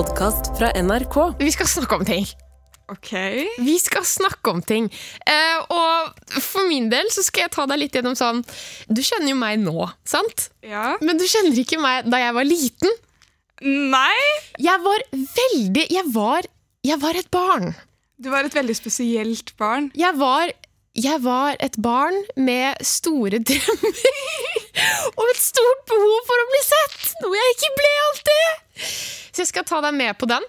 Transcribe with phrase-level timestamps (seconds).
[0.00, 1.16] podkast fra NRK.
[1.38, 2.24] Vi skal snakke om ting.
[2.88, 3.10] Ok.
[3.60, 4.86] Vi skal snakke om ting.
[5.28, 8.40] Eh, og for min del så skal jeg ta deg litt gjennom sånn
[8.88, 10.46] Du kjenner jo meg nå, sant?
[10.64, 10.94] Ja.
[11.04, 12.96] Men du kjenner ikke meg da jeg var liten.
[13.92, 14.24] Nei!
[14.62, 16.48] Jeg var veldig Jeg var,
[16.86, 17.74] jeg var et barn.
[18.16, 19.90] Du var et veldig spesielt barn.
[19.96, 20.54] Jeg var,
[21.00, 24.00] jeg var et barn med store drømmer.
[25.18, 28.88] og et stort behov for å bli sett, noe jeg ikke ble alltid.
[29.30, 30.46] Så jeg skal ta deg med på den.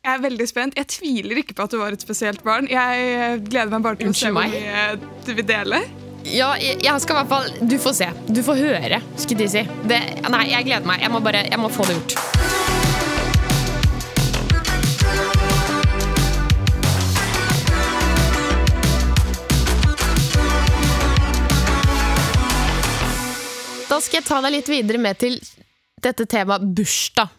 [0.00, 0.78] Jeg er veldig spent.
[0.80, 2.68] Jeg tviler ikke på at du var et spesielt barn.
[2.72, 5.82] Jeg eh, gleder meg bare til å se Unnskyld hvor mye du vil dele.
[6.24, 8.10] Ja, jeg, jeg skal i hvert fall Du får se.
[8.28, 9.64] Du får høre, skulle de si.
[9.88, 11.04] Det, nei, jeg gleder meg.
[11.04, 12.39] Jeg må bare jeg må få det gjort.
[23.90, 25.36] Da skal jeg ta deg litt videre med til
[26.00, 27.32] dette temaet bursdag.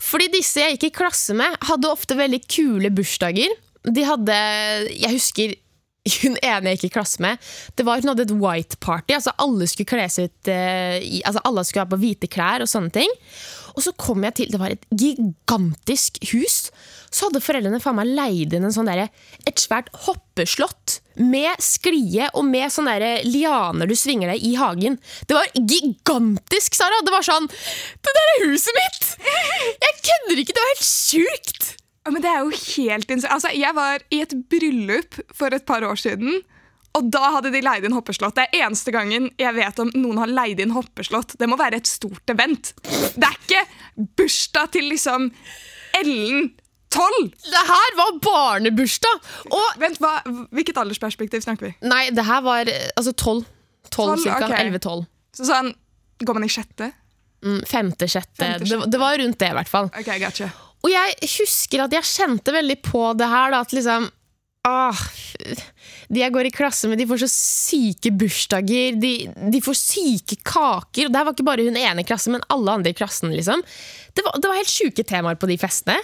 [0.00, 3.52] Fordi disse jeg gikk i klasse med, hadde ofte veldig kule bursdager.
[3.84, 4.36] De hadde
[4.94, 5.56] Jeg husker
[6.22, 7.36] hun ene jeg gikk i klasse med,
[7.76, 9.12] det var hun hadde et white party.
[9.18, 12.70] altså Alle skulle kle seg ut eh, altså Alle skulle ha på hvite klær og
[12.70, 13.12] sånne ting.
[13.76, 16.70] Og så kom jeg til Det var et gigantisk hus.
[17.12, 19.10] Så hadde foreldrene faen meg leid inn en sånn der,
[19.44, 24.98] et svært hoppeslott med sklie og med sånne lianer du svinger deg i hagen.
[25.26, 27.02] Det var gigantisk, Sara!
[27.04, 29.10] Det var sånn Det der er huset mitt!
[29.82, 30.54] Jeg kødder ikke!
[30.54, 31.72] Det var helt sjukt!
[32.06, 33.34] Ja, men det er jo helt insane.
[33.34, 36.38] Altså, jeg var i et bryllup for et par år siden.
[36.96, 38.38] Og da hadde de leid inn hoppeslott.
[38.38, 41.36] Det er eneste gangen jeg vet om noen har leid inn hoppeslott.
[41.38, 42.72] Det må være et stort event.
[42.82, 45.28] Det er ikke bursdag til liksom
[45.98, 46.48] Ellen
[46.94, 47.28] 12!
[47.44, 49.26] Det her var barnebursdag!
[49.52, 50.14] Og Vent, hva,
[50.56, 51.74] Hvilket aldersperspektiv snakker vi?
[51.88, 53.44] Nei, det her var altså tolv.
[53.92, 54.48] Tolv, Tolv, cirka.
[54.62, 55.04] 11-12.
[55.38, 55.72] Så sånn,
[56.18, 56.90] Går man i sjette?
[57.46, 58.34] Mm, femte, sjette.
[58.40, 58.90] Femte, Det, sjette.
[58.90, 59.90] det var rundt det, i hvert fall.
[59.94, 60.48] Ok, gotcha.
[60.82, 64.08] Og jeg husker at jeg kjente veldig på det her, da, at liksom
[64.66, 65.00] ah,
[66.10, 68.98] De jeg går i klasse med, de får så syke bursdager.
[69.00, 69.12] De,
[69.54, 71.06] de får syke kaker.
[71.08, 73.30] Og det her var ikke bare hun ene i klassen, men alle andre i klassen.
[73.34, 73.62] liksom.
[74.18, 75.98] Det var, det var helt sjuke temaer på de festene.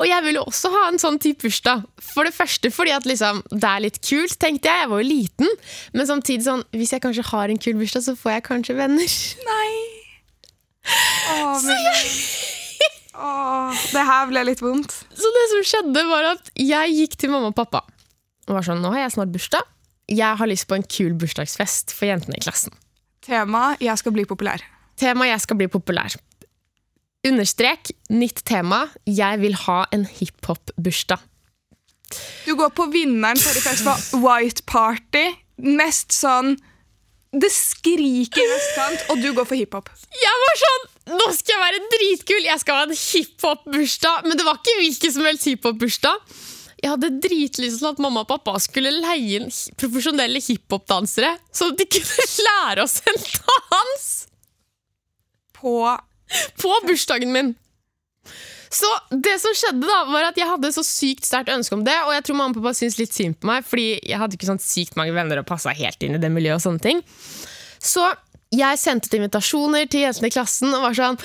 [0.00, 1.84] Og jeg ville også ha en sånn type bursdag.
[2.00, 4.84] For det første fordi at liksom, det er litt kult, tenkte jeg.
[4.84, 5.56] Jeg var jo liten.
[5.92, 9.16] Men samtidig sånn, hvis jeg kanskje har en kul bursdag, så får jeg kanskje venner.
[9.50, 9.72] Nei.
[11.36, 12.00] Åh, men...
[13.20, 14.94] Åh, det her ble litt vondt.
[15.12, 17.84] Så det som skjedde var at jeg gikk til mamma og pappa
[18.48, 19.66] og var sånn, nå har jeg snart bursdag.
[20.10, 22.72] Jeg har lyst på en kul bursdagsfest for jentene i klassen.
[23.22, 24.64] Tema 'Jeg skal bli populær'.
[24.96, 26.16] Tema jeg skal bli populær.
[27.26, 31.20] Understrek, nytt tema, jeg vil ha en hiphop-bursdag.
[32.46, 35.26] Du går på vinneren forrige fest var White Party.
[35.60, 36.56] Mest sånn
[37.30, 39.90] Det skriker i vestkant, og du går for hiphop.
[40.18, 44.26] Jeg var sånn, nå skal jeg være dritkul, jeg skal ha en hiphop-bursdag.
[44.26, 46.34] Men det var ikke hvilken som helst hiphop-bursdag.
[46.80, 51.86] Jeg hadde dritlyst til at mamma og pappa skulle leie inn profesjonelle hiphop-dansere, så de
[51.86, 54.08] kunne lære oss en dans!
[55.60, 55.76] På
[56.60, 57.52] på bursdagen min.
[58.70, 61.96] Så det som skjedde da, var at jeg hadde så sykt sterkt ønske om det,
[62.06, 64.46] og jeg tror mamma og pappa syntes litt synd på meg, fordi jeg hadde ikke
[64.46, 67.02] sånn sykt mange venner og passa helt inn i det miljøet og sånne ting.
[67.82, 68.06] Så
[68.54, 71.18] jeg sendte ut invitasjoner til jentene i klassen og var sånn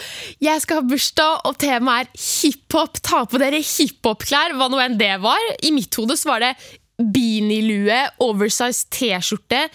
[0.46, 3.00] Jeg skal ha bursdag, og temaet er hiphop.
[3.06, 5.42] Ta på dere hiphop-klær, hva nå enn det var.
[5.66, 6.52] I mitt hode så var det
[6.98, 9.66] beanielue, oversized T-skjorte,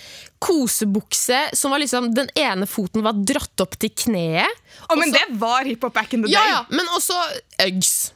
[0.40, 4.48] kosebukse som var liksom Den ene foten var dratt opp til kneet.
[4.88, 6.34] Å, men Også- det var hiphop back in the day.
[6.34, 7.16] Ja, ja, men også
[7.66, 8.12] Uggs.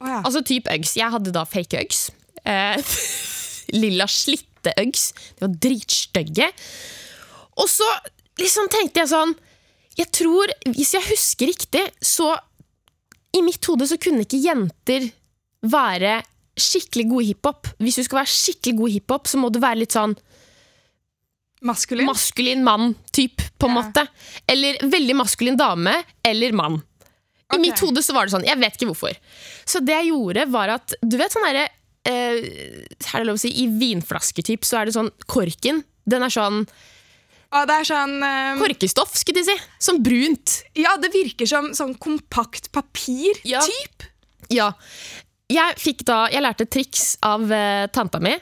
[0.00, 0.20] Oh, ja.
[0.22, 0.94] Altså type Uggs.
[0.96, 2.10] Jeg hadde da fake Uggs.
[2.46, 2.78] Eh,
[3.82, 5.10] lilla slitte Uggs.
[5.36, 6.50] De var dritstygge.
[7.58, 7.88] Og så
[8.40, 9.34] liksom tenkte jeg sånn
[9.98, 12.30] Jeg tror, hvis jeg husker riktig, så
[13.36, 15.10] I mitt hode så kunne ikke jenter
[15.66, 16.20] være
[16.62, 17.70] skikkelig god hiphop.
[17.80, 20.14] Hvis du skal være skikkelig god hiphop, så må du være litt sånn
[21.62, 22.06] Maskulin.
[22.08, 23.82] maskulin mann, typ, på en Ja.
[23.82, 24.06] måte.
[24.48, 26.82] Eller veldig maskulin dame, eller mann.
[27.52, 29.16] I mitt hode så var det sånn, jeg vet ikke hvorfor.
[29.66, 31.68] Så det jeg gjorde var at, du vet sånn derre,
[32.06, 32.38] eh,
[33.12, 36.66] er det lov å si, i vinflasketyp så er det sånn korken, den er sånn
[37.52, 39.56] Å, det er sånn um, korkestoff, skulle de si.
[39.80, 40.62] Sånn brunt.
[40.76, 43.34] Ja, det virker som sånn kompakt papir.
[43.42, 43.60] Ja.
[44.48, 44.68] Ja.
[45.50, 45.74] Jeg
[46.06, 48.36] da, jeg lærte triks av uh, tanta mi.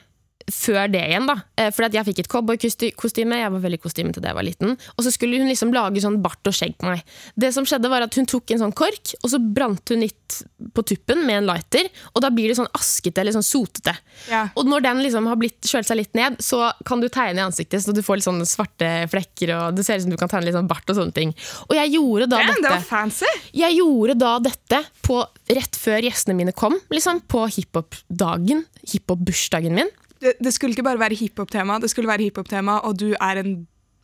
[0.52, 1.36] Før det igjen, da.
[1.74, 3.40] For jeg fikk et cowboykostyme.
[3.42, 4.76] Jeg var veldig kostymete da jeg var liten.
[4.96, 7.02] Og så skulle hun liksom lage sånn bart og skjegg på meg.
[7.38, 10.38] Det som skjedde var at Hun tok en sånn kork, og så brant hun litt
[10.74, 11.86] på tuppen med en lighter.
[12.14, 13.94] Og da blir det sånn askete eller sånn sotete.
[14.30, 14.46] Ja.
[14.58, 17.46] Og når den liksom har blitt kjølt seg litt ned, så kan du tegne i
[17.46, 20.30] ansiktet, så du får litt sånne svarte flekker, og det ser ut som du kan
[20.32, 21.34] tegne litt sånn bart og sånne ting.
[21.68, 23.30] Og jeg gjorde da Damn, det dette var fancy!
[23.56, 25.20] jeg gjorde da dette på,
[25.54, 28.64] rett før gjestene mine kom, liksom, på hiphop-dagen.
[28.92, 29.90] Hiphop-bursdagen min.
[30.18, 33.52] Det, det skulle ikke bare være hiphop-tema, det skulle være hiphop-tema, og du er en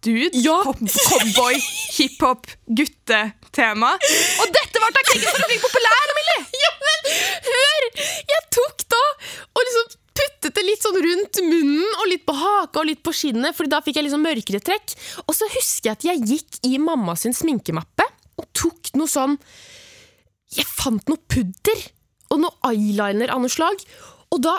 [0.05, 0.31] dude.
[0.45, 0.61] Ja.
[0.65, 1.59] Cowboy,
[1.97, 3.95] hiphop, guttetema.
[4.45, 6.41] Og dette var taktikken for å bli populær, Millie!
[6.65, 7.11] Ja, men
[7.51, 7.87] hør!
[8.31, 9.03] Jeg tok da
[9.55, 13.15] og liksom puttet det litt sånn rundt munnen og litt på haka og litt på
[13.17, 14.95] skinnet, Fordi da fikk jeg liksom mørkere trekk.
[15.27, 18.07] Og så husker jeg at jeg gikk i mamma sin sminkemappe
[18.39, 19.37] og tok noe sånn
[20.55, 21.83] Jeg fant noe pudder
[22.35, 23.83] og noe eyeliner av noe slag.
[24.35, 24.57] Og da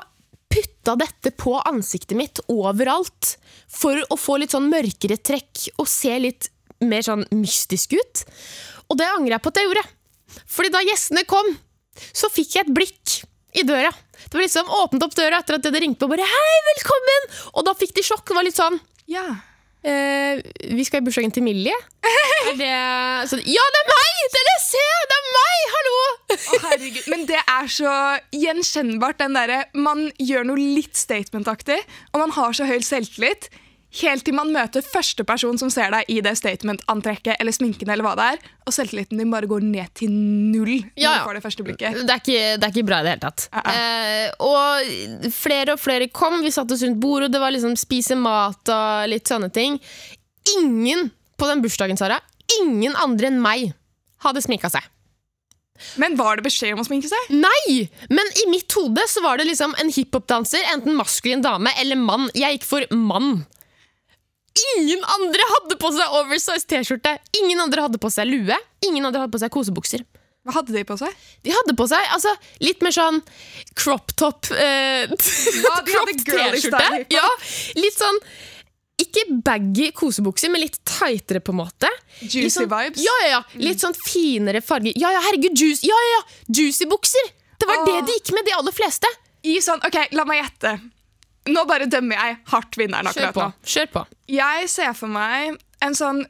[0.55, 3.35] putta dette på ansiktet mitt overalt
[3.71, 6.49] for å få litt sånn mørkere trekk og se litt
[6.85, 8.23] mer sånn mystisk ut.
[8.91, 9.85] Og det angrer jeg på at jeg gjorde.
[10.51, 11.47] Fordi da gjestene kom,
[12.11, 13.17] så fikk jeg et blikk
[13.55, 13.91] i døra.
[14.25, 16.55] Det var liksom åpnet opp døra etter at de hadde ringt på og bare 'hei,
[16.71, 17.27] velkommen'.
[17.55, 18.27] Og da fikk de sjokk.
[18.27, 19.41] Det var litt sånn Ja.
[19.85, 20.41] Eh,
[20.73, 21.77] 'vi skal i bursdagen til Millie'.
[22.45, 24.05] Er det så, Ja, det er meg!
[24.65, 25.01] Ser!
[25.09, 25.59] Det er meg!
[25.75, 25.97] Hallo!
[26.35, 27.05] Å, herregud.
[27.11, 27.91] Men det er så
[28.33, 31.77] gjenkjennbart, den derre Man gjør noe litt statement-aktig,
[32.13, 33.49] og man har så høy selvtillit.
[33.95, 38.03] Helt til man møter første person som ser deg i det statement-antrekket eller sminken, eller
[38.03, 41.37] hva det er, og selvtilliten din bare går ned til null Ja, når du får
[41.37, 41.99] det første blikket.
[42.01, 43.45] Det er ikke, det er ikke bra i det hele tatt.
[43.55, 43.69] Uh-uh.
[43.71, 46.41] Eh, og flere og flere kom.
[46.43, 49.79] Vi satt oss rundt bordet, og det var liksom spise mat og litt sånne ting.
[50.57, 51.09] Ingen
[51.39, 52.19] på den bursdagen, Sara,
[52.59, 53.71] ingen andre enn meg
[54.25, 54.83] hadde sminka seg.
[55.99, 57.33] Men var det beskjed om å sminke seg?
[57.35, 57.87] Nei!
[58.07, 62.29] Men i mitt hode så var det liksom en hiphop-danser, enten maskulin dame eller mann.
[62.35, 63.43] Jeg gikk for mann.
[64.55, 67.17] Ingen andre hadde på seg oversized T-skjorte.
[67.41, 68.57] Ingen andre hadde på seg lue.
[68.87, 70.05] Ingen andre hadde på seg kosebukser.
[70.45, 71.13] Hva hadde de på seg?
[71.43, 72.31] De hadde på seg altså,
[72.61, 73.17] litt mer sånn
[73.73, 75.09] crop top eh,
[75.65, 76.99] Ja, de style.
[77.09, 77.25] Ja,
[77.81, 78.21] litt sånn
[79.01, 81.89] ikke baggy kosebukser, men litt tightere, på en måte.
[82.21, 83.01] Juicy sånn, vibes?
[83.03, 83.41] Ja, ja, ja.
[83.59, 84.95] Litt sånn finere farger.
[84.95, 86.21] Ja, ja, herregud, juice, ja, ja, ja.
[86.61, 87.33] Juicy bukser!
[87.59, 87.89] Det var oh.
[87.89, 89.11] det de gikk med, de aller fleste.
[89.51, 90.77] I sånn, ok, La meg gjette.
[91.51, 93.49] Nå bare dømmer jeg hardt vinneren akkurat nå.
[93.69, 94.05] Kjør på.
[94.33, 96.23] Jeg ser for meg en sånn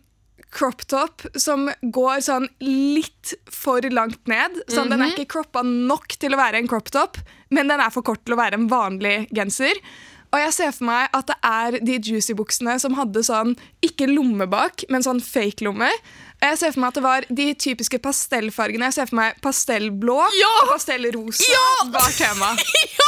[0.55, 4.61] crop top som går sånn litt for langt ned.
[4.71, 7.19] Sånn, Den er ikke croppa nok til å være en crop top,
[7.51, 9.79] men den er for kort til å være en vanlig genser.
[10.35, 13.53] Og jeg ser for meg at det er de juicy-buksene som hadde sånn,
[13.85, 15.87] ikke lomme bak, men sånn fake-lomme.
[16.41, 18.89] Og Jeg ser for meg at det var de typiske pastellfargene.
[18.89, 20.51] Jeg ser for meg pastellblå Ja!
[20.65, 21.67] og pastellrosa Ja!
[21.93, 22.51] var tema.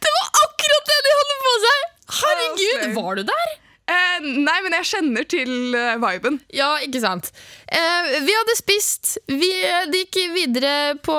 [0.00, 1.88] Det var akkurat det de hadde på seg!
[2.20, 3.52] Herregud, var du der?
[3.90, 6.36] Eh, nei, men jeg kjenner til eh, viben.
[6.54, 7.32] Ja, ikke sant.
[7.66, 11.16] Eh, vi hadde spist, vi eh, det gikk videre på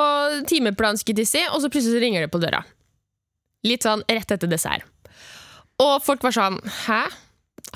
[0.48, 2.64] timeplan, si, og så plutselig så ringer det på døra.
[3.68, 4.88] Litt sånn rett etter dessert.
[5.82, 7.04] Og folk var sånn Hæ?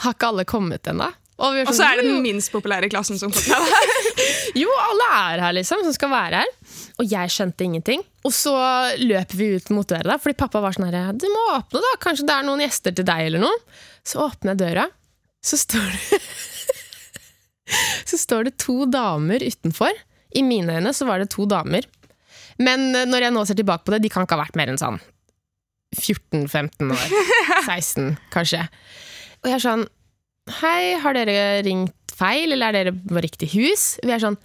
[0.03, 1.07] Har ikke alle kommet ennå?
[1.35, 3.91] Og, Og sånn, så er det den minst populære klassen som kommer.
[4.61, 6.51] Jo, alle er her, liksom, som skal være her.
[7.01, 8.03] Og jeg skjønte ingenting.
[8.25, 8.53] Og så
[9.01, 11.93] løper vi ut mot døra, fordi pappa var sånn her Du må åpne, da.
[12.03, 13.57] Kanskje det er noen gjester til deg, eller noe.
[14.05, 14.85] Så åpner jeg døra,
[15.45, 16.21] så står det
[18.09, 19.91] Så står det to damer utenfor.
[20.35, 21.87] I mine øyne så var det to damer.
[22.61, 24.71] Men eh, når jeg nå ser tilbake på det, de kan ikke ha vært mer
[24.71, 25.01] enn sånn
[25.97, 27.15] 14-15 år.
[27.65, 28.61] 16, kanskje.
[29.43, 29.85] Og jeg er sånn
[30.59, 33.85] Hei, har dere ringt feil, eller er dere på riktig hus?
[34.03, 34.37] Vi er sånn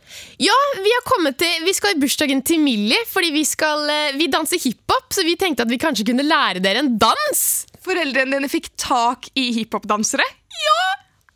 [0.43, 4.17] Ja, vi har kommet til Vi skal i bursdagen til Millie, fordi vi skal eh,
[4.19, 7.45] Vi danser hiphop, så vi tenkte at vi kanskje kunne lære dere en dans.
[7.85, 10.27] Foreldrene dine fikk tak i hiphop-dansere?
[10.61, 10.81] Ja!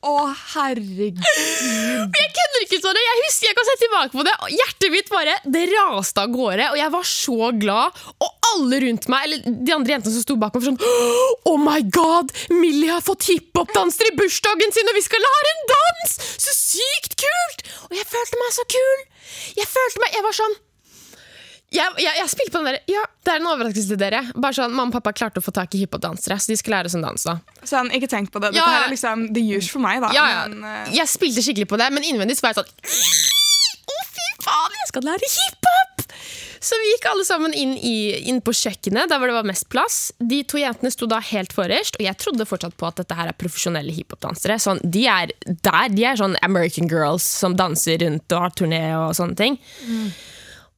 [0.04, 0.14] Å,
[0.54, 1.20] herregud.
[1.25, 2.99] Jeg kødder ikke sånn.
[3.00, 4.34] Jeg husker jeg kan se tilbake på det.
[4.52, 8.02] Hjertet mitt bare Det raste av gårde, og jeg var så glad.
[8.20, 11.56] Og alle rundt meg, eller de andre jentene som sto bak meg, var sånn Oh
[11.61, 12.34] my god!
[12.52, 16.14] Millie har fått hiphop-danser i bursdagen sin, og vi skal lære en dans!
[16.44, 17.66] Så sykt kult!
[17.88, 19.04] Og jeg følte meg så kul!
[19.56, 20.56] Jeg følte meg Jeg var sånn
[21.75, 24.21] jeg, jeg, jeg spilte på den der Ja, det er en overraskelse til dere.
[24.37, 26.90] Bare sånn, Mamma og pappa klarte å få tak i hiphop-dansere, så de skal lære
[26.93, 27.26] oss en dans.
[27.28, 28.52] da Sånn, ikke tenk på det.
[28.54, 30.12] Dette Ja, er liksom the use for meg, da.
[30.16, 30.43] ja, ja.
[30.52, 30.95] Men, uh...
[30.95, 32.73] Jeg spilte skikkelig på det, men innvendig så var jeg sånn
[33.95, 36.07] Å, fy faen, jeg skal lære hiphop!
[36.64, 37.97] Så vi gikk alle sammen inn, i,
[38.31, 39.97] inn på kjøkkenet, der hvor det var mest plass.
[40.16, 43.28] De to jentene sto da helt forrest, og jeg trodde fortsatt på at dette her
[43.28, 44.57] er profesjonelle hiphop-dansere.
[44.64, 48.81] Sånn, de er der, de er sånn American girls som danser rundt og har turné
[48.97, 49.59] og sånne ting.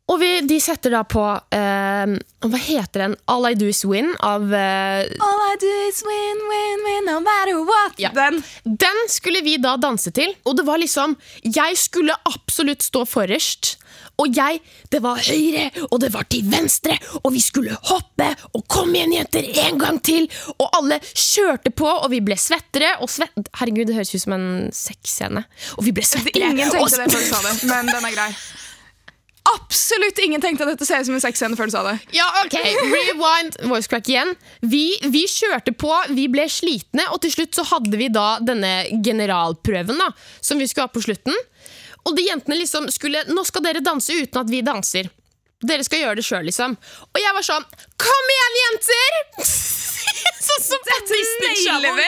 [0.07, 1.23] Og vi, de setter da på
[1.55, 2.13] eh,
[2.47, 3.17] Hva heter den?
[3.33, 7.19] All I Do Is Win av eh, All I do is win, win, win, no
[7.25, 7.99] matter what.
[7.99, 8.13] Ja.
[8.15, 8.39] Den.
[8.65, 13.77] Den skulle vi da danse til, og det var liksom Jeg skulle absolutt stå forrest.
[14.17, 18.63] Og jeg, det var høyre, og det var til venstre, og vi skulle hoppe, og
[18.73, 20.25] kom igjen, jenter, en gang til!
[20.57, 23.37] Og alle kjørte på, og vi ble svettere, og svett...
[23.61, 25.45] Herregud, det høres ut som en sexscene.
[25.77, 26.49] Og vi ble svettere.
[26.49, 28.31] Ingen og tenkte det før du sa det, men den er grei.
[29.55, 31.97] Absolutt ingen tenkte at dette ser ut som en sexscene før du sa det.
[32.17, 32.57] Ja, ok,
[32.93, 34.35] rewind, voice crack igjen.
[34.61, 38.87] Vi, vi kjørte på, vi ble slitne Og til slutt så hadde vi da denne
[39.05, 40.09] generalprøven da
[40.41, 41.37] Som vi skulle ha på slutten.
[42.07, 45.11] Og de jentene liksom skulle Nå skal dere danse uten at vi danser
[45.65, 46.77] Dere skal gjøre det selv liksom.
[47.15, 47.65] Og jeg var sånn,
[47.97, 49.21] kom igjen jenter!
[50.47, 52.05] Sånn som på Disney Channel vi.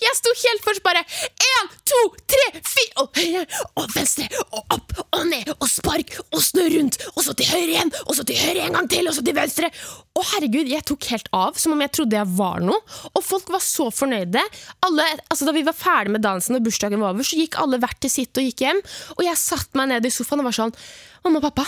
[0.00, 1.98] Jeg sto helt først bare En, to,
[2.30, 3.42] tre, fire Og høyre,
[3.80, 7.74] og venstre, og opp, og ned Og spark, og snø rundt Og så til høyre
[7.74, 9.72] igjen, og så til høyre en gang til Og så til venstre.
[10.16, 12.80] Og herregud, jeg tok helt av Som om jeg trodde jeg var noe.
[13.12, 14.46] Og folk var så fornøyde.
[14.86, 17.82] Alle, altså Da vi var ferdig med dansen og bursdagen var over Så gikk alle
[17.82, 18.82] hvert til sitt og gikk hjem.
[19.18, 20.76] Og jeg satt meg ned i sofaen og var sånn
[21.20, 21.66] Mamma og pappa,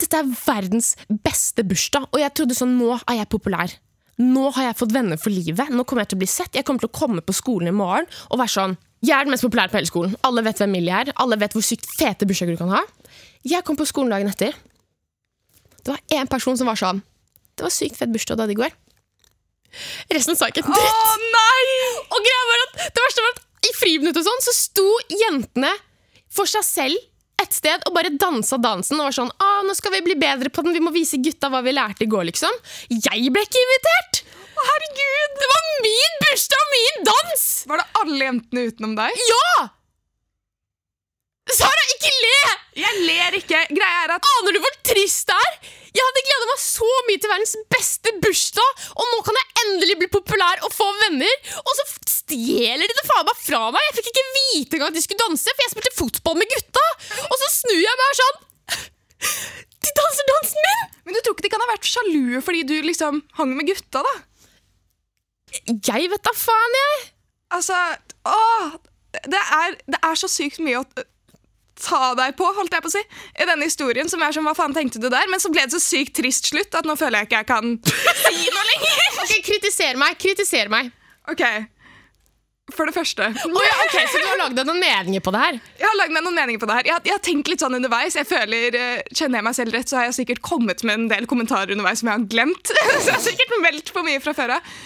[0.00, 3.76] dette er verdens beste bursdag Og jeg trodde sånn, nå er jeg populær
[4.18, 5.70] nå har jeg fått venner for livet.
[5.70, 6.56] Nå kommer jeg til å bli sett.
[6.58, 9.30] Jeg kommer til å komme på skolen i morgen og være sånn Jeg er den
[9.30, 10.16] mest populære på hele skolen.
[10.26, 11.12] Alle vet hvem Millie er.
[11.22, 12.80] Alle vet hvor sykt fete bursdager du kan ha.
[13.46, 14.56] Jeg kom på skolen dagen etter.
[15.86, 16.98] Det var én person som var sånn
[17.54, 18.74] Det var sykt fett bursdag du hadde i går.
[20.10, 21.62] Resten sa ikke en Å nei!
[22.10, 25.70] Og greia var at det verste var at i friminuttet og sånn, så sto jentene
[26.32, 27.06] for seg selv
[27.42, 30.50] et sted og bare dansa dansen og var sånn ah, 'Nå skal vi bli bedre
[30.50, 32.54] på den, vi må vise gutta hva vi lærte i går', liksom.
[32.90, 34.22] Jeg ble ikke invitert!
[34.58, 35.34] Å, herregud!
[35.38, 37.48] Det var min bursdag og min dans!
[37.70, 39.26] Var det alle jentene utenom deg?
[39.30, 39.68] Ja!
[41.56, 42.38] Sara, ikke le!
[42.78, 43.60] Jeg ler ikke.
[43.72, 45.56] Greia er at Aner du hvor trist det er?
[45.96, 49.96] Jeg hadde gleda meg så mye til verdens beste bursdag, og nå kan jeg endelig
[50.02, 51.32] bli populær og få venner.
[51.64, 53.86] Og så stjeler de det faen meg fra meg!
[53.88, 56.86] Jeg fikk ikke vite engang at de skulle danse, for jeg spilte fotball med gutta.
[57.26, 58.44] Og så snur jeg meg sånn
[59.88, 60.86] De danser dansen min!
[61.08, 64.04] Men du tror ikke de kan ha vært sjalue fordi du liksom hang med gutta,
[64.04, 64.16] da?
[65.72, 67.06] Jeg vet da faen, jeg.
[67.56, 67.78] Altså,
[68.28, 68.74] åh,
[69.32, 71.06] det er, det er så sykt mye å
[71.82, 73.02] ta deg på, holdt jeg på å si,
[73.38, 75.30] i denne historien, som er som hva faen tenkte du der?
[75.30, 77.74] Men så ble det så sykt trist slutt at nå føler jeg ikke jeg kan
[77.86, 78.94] si noe lenger.
[79.28, 80.14] Ok, Kritiser meg.
[80.20, 80.92] Kritiser meg.
[81.28, 81.42] Ok,
[82.74, 83.26] for det første.
[83.48, 85.58] Oh, ja, ok, Så du har lagd deg noen meninger på det her?
[85.80, 86.88] Jeg har lagd meg noen meninger på det her.
[86.90, 88.16] Jeg, jeg har tenkt litt sånn underveis.
[88.18, 91.08] Jeg føler, eh, Kjenner jeg meg selv rett, så har jeg sikkert kommet med en
[91.12, 92.72] del kommentarer underveis som jeg har glemt.
[93.00, 94.76] så jeg har sikkert meldt for mye fra før av.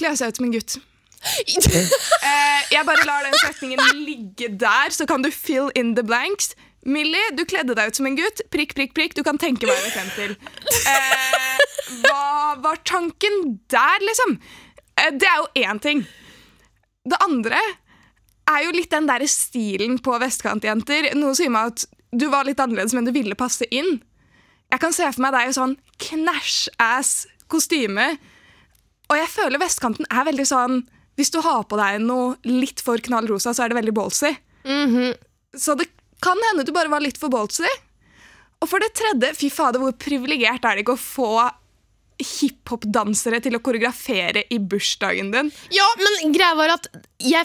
[0.00, 0.76] Gleder seg ut som en gutt.
[2.24, 6.54] Eh, jeg bare lar den setningen ligge der, så kan du fill in the blanks.
[6.84, 8.42] Millie, du kledde deg ut som en gutt.
[8.52, 9.16] Prikk, prikk, prikk.
[9.16, 10.34] Du kan tenke vil frem til.
[10.88, 11.62] Eh,
[12.04, 14.36] hva var tanken der, liksom?
[15.00, 16.04] Eh, det er jo én ting.
[17.04, 17.60] Det andre
[18.50, 21.12] er jo litt den der stilen på vestkantjenter.
[21.16, 23.98] Noe sier meg at du var litt annerledes, men du ville passe inn.
[24.72, 27.14] Jeg kan se for meg deg i sånn knæsj-ass
[27.52, 28.14] kostyme.
[29.10, 30.82] Og jeg føler vestkanten er veldig sånn
[31.18, 34.32] Hvis du har på deg noe litt for knallrosa, så er det veldig ballsy.
[35.56, 35.88] Så det
[36.24, 37.68] kan hende du bare var litt for ballsy.
[38.62, 41.30] Og for det tredje, fy fader, hvor privilegert er det ikke å få
[42.22, 45.50] hiphop-dansere til å koreografere i bursdagen din?
[45.74, 46.86] Ja, men greia var at
[47.18, 47.42] jeg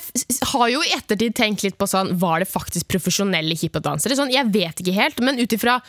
[0.52, 4.18] har jo i ettertid tenkt litt på sånn Var det faktisk profesjonelle hiphop-dansere?
[4.20, 5.80] Sånn, jeg vet ikke helt, men ut ifra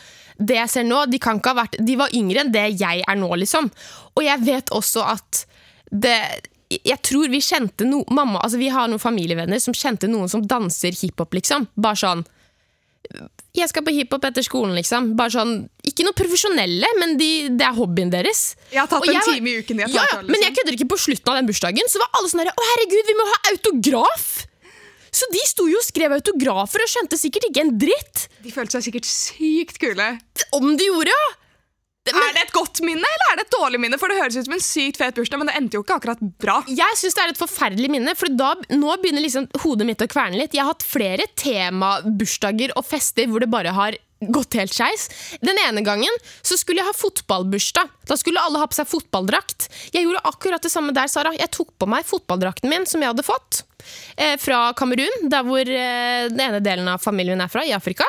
[0.41, 3.05] det jeg ser nå, de kan ikke ha vært De var yngre enn det jeg
[3.05, 3.69] er nå, liksom.
[4.15, 5.43] Og jeg vet også at
[5.91, 6.17] det
[6.71, 10.43] jeg tror vi kjente no, mamma, altså vi har noen familievenner som kjente noen som
[10.47, 11.67] danser hiphop, liksom.
[11.75, 12.21] Bare sånn
[13.57, 15.09] Jeg skal på hiphop etter skolen, liksom.
[15.19, 15.55] Bare sånn,
[15.87, 18.53] Ikke noe profesjonelle, men de, det er hobbyen deres.
[18.71, 19.81] Jeg har tatt Og en jeg time i uken.
[19.83, 20.59] Jeg Ja, ja, kvartal, men jeg liksom.
[20.61, 23.17] kødder ikke på slutten av den bursdagen Så var alle sånn herre Å herregud, vi
[23.19, 24.29] må ha autograf
[25.11, 28.77] Så de sto jo og skrev autografer Og skjønte sikkert ikke en dritt De følte
[28.77, 30.07] seg sikkert sykt kule.
[30.55, 31.29] Om de gjorde, ja
[32.03, 33.99] Det- men er det et godt minne eller er det et dårlig minne?
[33.99, 36.21] For Det høres ut som en sykt fet bursdag, men det endte jo ikke akkurat
[36.41, 36.63] bra.
[36.67, 40.07] Jeg synes det er et forferdelig minne For da, nå begynner liksom hodet mitt å
[40.09, 40.51] kverne litt.
[40.53, 45.07] Jeg har hatt flere tema-bursdager og fester Hvor det bare har gått helt skeis.
[45.41, 46.13] Den ene gangen
[46.45, 47.89] så skulle jeg ha fotballbursdag.
[48.05, 49.65] Da skulle alle ha på seg fotballdrakt.
[49.95, 51.31] Jeg gjorde akkurat det samme der, Sara.
[51.33, 53.63] Jeg tok på meg fotballdrakten min som jeg hadde fått
[54.39, 58.05] Fra Kamerun Der hvor eh, den ene delen av familien min er fra I Afrika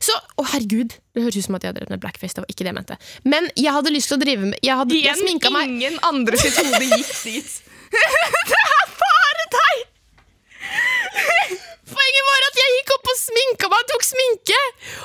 [0.00, 2.64] Så, å herregud Det høres ut som at jeg drevet med blackface Det var ikke
[2.66, 5.54] det jeg mente Men jeg hadde lyst til å drive med Jeg, hadde, jeg ingen
[5.54, 7.58] meg ingen andre sitt hode gikk dit.
[13.12, 14.58] jeg på sminka meg, tok sminke!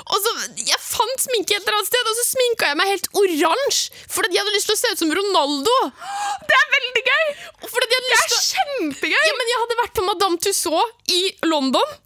[0.08, 3.08] Og så, Jeg fant sminke et eller annet sted, og så sminka jeg meg helt
[3.20, 3.92] oransje!
[4.08, 5.76] Fordi jeg hadde lyst til å se ut som Ronaldo!
[6.48, 7.24] Det er veldig gøy!
[7.28, 8.42] Jeg Det er å...
[8.48, 9.24] kjempegøy!
[9.28, 11.96] Ja, men jeg hadde vært på Madame Tussauds i London.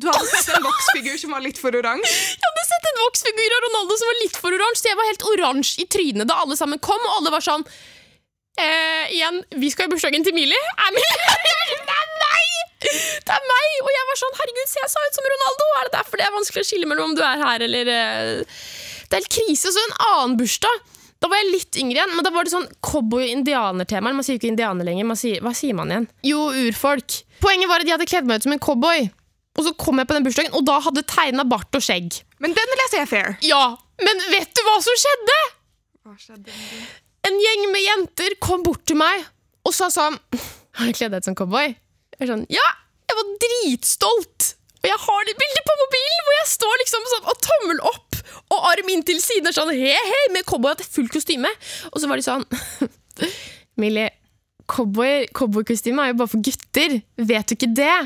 [0.00, 2.10] Du hadde sett en voksfigur som var litt for oransje.
[2.14, 5.10] Jeg hadde sett en voksfigur av Ronaldo som var litt for oransje, så jeg var
[5.10, 9.72] helt oransje i trynet da alle sammen kom, og alle var sånn eh, Igjen, vi
[9.74, 10.56] skal i bursdagen til Mili.
[10.56, 11.00] Er!
[13.26, 13.74] Det er meg!
[13.84, 15.66] Og jeg var sånn Herregud, se, jeg så ut som Ronaldo!
[15.80, 18.32] Er det derfor det er vanskelig å skille mellom om du er her eller eh,
[19.06, 19.72] Det er helt krise.
[19.74, 20.88] Så en annen bursdag.
[21.20, 24.12] Da var jeg litt yngre igjen, men da var det sånn cowboy-indianer-tema.
[24.16, 25.08] Man sier jo ikke indianer lenger.
[25.10, 26.06] Man sier, hva sier man igjen?
[26.24, 27.18] Jo, urfolk.
[27.44, 29.04] Poenget var at jeg hadde kledd meg ut som en cowboy.
[29.58, 32.22] Og så kom jeg på den bursdagen, og da hadde tegna bart og skjegg.
[32.40, 33.34] Men den vil jeg fair.
[33.44, 35.38] Ja, men vet du hva som skjedde?
[36.06, 36.56] Hva skjedde?
[37.28, 39.26] En gjeng med jenter kom bort til meg
[39.66, 40.16] og sa sånn
[40.78, 41.74] Har du kledd deg ut som cowboy?
[42.20, 42.64] Jeg er sånn, ja,
[43.08, 44.48] jeg var dritstolt.
[44.80, 48.18] Og jeg har det bildet på mobilen hvor jeg står liksom sånn og tommel opp
[48.52, 51.48] og arm inn til siden og sånn hei, hei, med cowboy til fullt kostyme.
[51.92, 52.44] Og så var de sånn
[53.80, 54.12] Millie,
[54.68, 57.00] cowboy, cowboykostyme er jo bare for gutter.
[57.16, 57.98] Vet du ikke det?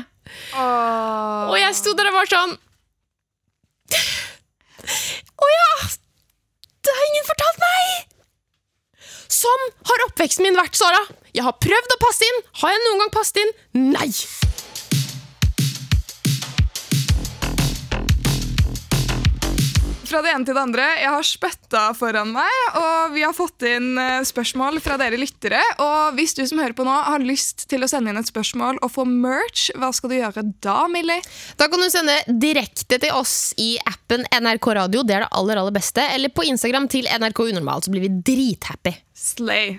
[0.55, 1.51] Oh.
[1.51, 2.55] Og jeg sto der og var sånn
[5.35, 5.69] Å ja!
[6.85, 8.14] Det har ingen fortalt meg!
[9.35, 11.01] Sånn har oppveksten min vært, Sara.
[11.35, 12.43] Jeg har prøvd å passe inn.
[12.61, 13.55] Har jeg noen gang passet inn?
[13.91, 14.09] Nei!
[20.15, 20.83] Fra det ene til det andre.
[20.95, 25.59] Jeg har spytta foran meg, og vi har fått inn eh, spørsmål fra dere lyttere.
[25.83, 28.79] Og hvis du som hører på nå har lyst til å sende inn et spørsmål
[28.79, 31.19] og få merch, hva skal du gjøre da, Millie?
[31.59, 35.03] Da kan du sende direkte til oss i appen NRK Radio.
[35.03, 36.07] Det er det aller, aller beste.
[36.15, 38.95] Eller på Instagram til NRK Unormal, så blir vi drithappy.
[39.19, 39.75] Slay.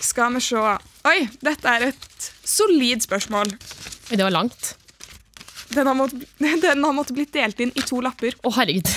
[0.00, 0.64] Skal vi se
[1.12, 3.52] Oi, dette er et solid spørsmål.
[4.08, 4.78] Det var langt.
[5.74, 8.36] Den har, måttet, den har måttet blitt delt inn i to lapper.
[8.42, 8.90] Å, herregud.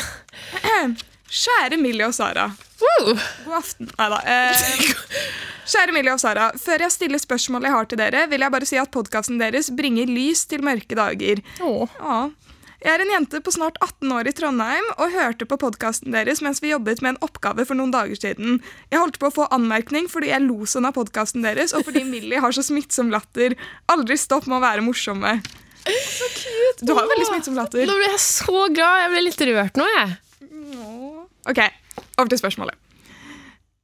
[1.34, 2.52] Kjære Millie og Sara.
[2.84, 3.16] Woo!
[3.46, 3.90] God aften.
[3.98, 4.20] Neida.
[4.30, 4.94] Eh,
[5.74, 6.52] kjære Millie og Sara.
[6.62, 9.72] Før jeg stiller spørsmålet jeg har til dere, vil jeg bare si at podkasten deres
[9.74, 11.42] bringer lys til mørke dager.
[11.66, 11.98] Åh.
[12.00, 12.20] Ja.
[12.84, 16.42] Jeg er en jente på snart 18 år i Trondheim og hørte på podkasten deres
[16.44, 18.58] mens vi jobbet med en oppgave for noen dager siden.
[18.92, 22.04] Jeg holdt på å få anmerkning fordi jeg lo sånn av podkasten deres, og fordi
[22.12, 23.56] Millie har så smittsom latter.
[23.94, 25.38] Aldri stopp med å være morsomme.
[25.84, 26.86] Så cute.
[26.86, 27.84] Du har veldig smittsom latter.
[27.88, 29.02] Nå ble jeg så glad.
[29.04, 30.16] Jeg ble litt rørt nå, jeg.
[31.52, 31.60] Ok,
[32.16, 32.80] over til spørsmålet.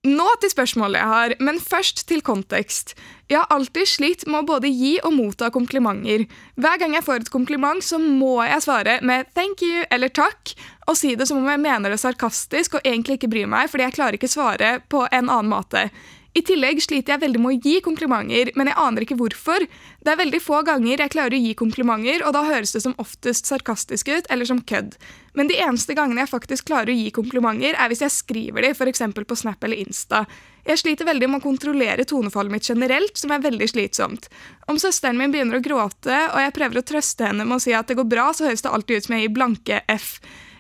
[0.08, 2.94] Nå til spørsmålet jeg har, men først til kontekst.
[3.28, 6.24] Jeg har alltid slitt med å både gi og motta komplimenter.
[6.56, 10.56] Hver gang jeg får et kompliment, så må jeg svare med 'thank you' eller 'takk',
[10.88, 13.84] og si det som om jeg mener det sarkastisk og egentlig ikke bryr meg, fordi
[13.84, 15.92] jeg klarer ikke svare på en annen måte.
[16.40, 19.66] I tillegg sliter jeg veldig med å gi komplimenter, men jeg aner ikke hvorfor.
[20.00, 22.96] Det er veldig få ganger jeg klarer å gi komplimenter, og da høres det som
[23.02, 24.96] oftest sarkastisk ut eller som kødd.
[25.36, 28.72] Men de eneste gangene jeg faktisk klarer å gi komplimenter, er hvis jeg skriver de,
[28.72, 29.04] f.eks.
[29.20, 30.24] på Snap eller Insta.
[30.70, 34.30] Jeg sliter veldig med å kontrollere tonefallet mitt generelt, som er veldig slitsomt.
[34.72, 37.76] Om søsteren min begynner å gråte, og jeg prøver å trøste henne med å si
[37.76, 40.14] at det går bra, så høres det alltid ut som jeg gir blanke F.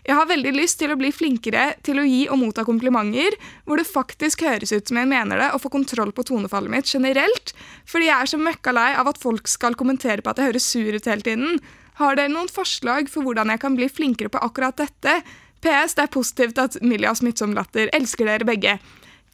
[0.09, 3.35] Jeg har veldig lyst til å bli flinkere til å gi og motta komplimenter,
[3.69, 6.89] hvor det faktisk høres ut som jeg mener det, og få kontroll på tonefallet mitt
[6.89, 7.53] generelt,
[7.85, 10.65] fordi jeg er så møkka lei av at folk skal kommentere på at jeg høres
[10.65, 11.61] sur ut hele tiden.
[12.01, 15.19] Har dere noen forslag for hvordan jeg kan bli flinkere på akkurat dette?
[15.61, 17.91] PS, det er positivt at Milja har smittsom latter.
[17.93, 18.79] Elsker dere begge.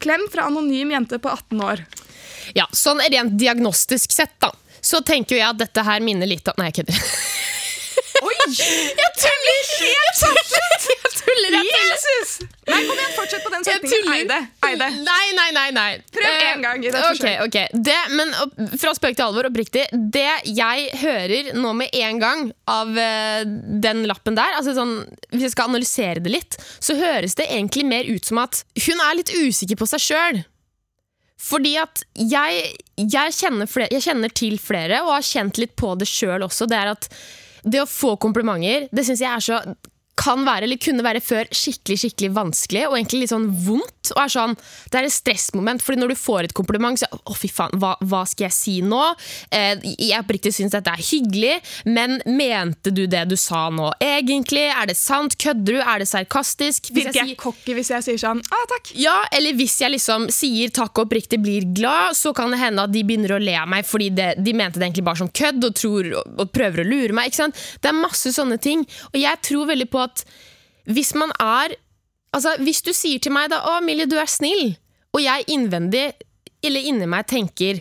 [0.02, 1.86] Klem fra anonym jente på 18 år.
[2.58, 4.52] Ja, sånn rent diagnostisk sett, da,
[4.84, 7.00] så tenker jeg at dette her minner litt om Nei, jeg kødder.
[8.22, 8.34] Oi!
[9.00, 9.56] Jeg tuller!
[9.80, 10.46] helt tuller!
[11.02, 11.66] Jeg tuller, jeg.
[11.90, 12.32] Jesus!
[12.66, 14.12] Nei, kom igjen, fortsett på den setningen.
[14.14, 14.38] Eide.
[14.66, 14.88] Eide.
[15.06, 15.66] Nei, nei, nei.
[15.74, 15.88] nei.
[16.14, 17.42] Prøv én en gang i det ok, forsøket.
[17.44, 17.82] ok.
[17.88, 18.32] Det, men
[18.80, 19.84] fra spøk til alvor, oppriktig.
[19.92, 23.46] Det jeg hører nå med en gang av uh,
[23.86, 24.98] den lappen der, altså sånn,
[25.32, 29.02] hvis jeg skal analysere det litt, så høres det egentlig mer ut som at hun
[29.08, 30.44] er litt usikker på seg sjøl.
[31.46, 35.92] Fordi at jeg, jeg, kjenner flere, jeg kjenner til flere, og har kjent litt på
[36.00, 36.68] det sjøl også.
[36.70, 37.10] Det er at
[37.66, 39.60] det å få komplimenter, det syns jeg er så
[40.16, 43.92] kan være, eller kunne være før, skikkelig skikkelig vanskelig og egentlig litt sånn vondt.
[44.14, 44.54] Og er sånn,
[44.90, 47.96] Det er et stressmoment, fordi når du får et kompliment, så å fy faen, hva,
[48.06, 49.02] hva skal jeg si nå?
[49.50, 51.56] Eh, jeg oppriktig syns dette er hyggelig,
[51.90, 54.64] men mente du det du sa nå egentlig?
[54.70, 55.36] Er det sant?
[55.42, 55.80] Kødder du?
[55.82, 56.88] Er det sarkastisk?
[56.92, 58.92] Hvis Virker jeg sier- cocky hvis jeg sier sånn ah, takk?
[58.94, 62.86] ja, eller hvis jeg liksom sier takk og oppriktig blir glad, så kan det hende
[62.86, 65.28] at de begynner å le av meg fordi det, de mente det egentlig bare som
[65.28, 67.26] kødd og, tror, og prøver å lure meg.
[67.32, 67.56] ikke sant?
[67.82, 68.86] Det er masse sånne ting.
[69.12, 70.05] Og jeg tror veldig på at
[70.86, 71.76] hvis man er
[72.34, 74.74] Altså, hvis du sier til meg da 'Å, Millie, du er snill',
[75.14, 76.12] og jeg innvendig,
[76.60, 77.80] eller inni meg, tenker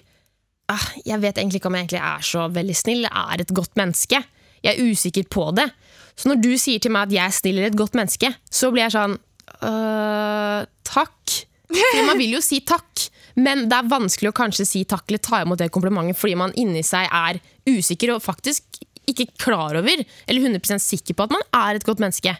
[0.71, 3.51] ah, 'Jeg vet egentlig ikke om jeg egentlig er så veldig snill, jeg er et
[3.53, 4.23] godt menneske',
[4.63, 5.67] Jeg er usikker på det.
[6.15, 8.71] Så når du sier til meg at jeg er snill eller et godt menneske, så
[8.71, 9.17] blir jeg sånn
[9.61, 11.35] øh, Takk.
[11.69, 13.03] Fordi man vil jo si takk,
[13.35, 16.53] men det er vanskelig å kanskje si takk eller ta imot det komplimentet fordi man
[16.55, 18.79] inni seg er usikker og faktisk
[19.11, 22.35] ikke klar over eller 100 sikker på at man er et godt menneske.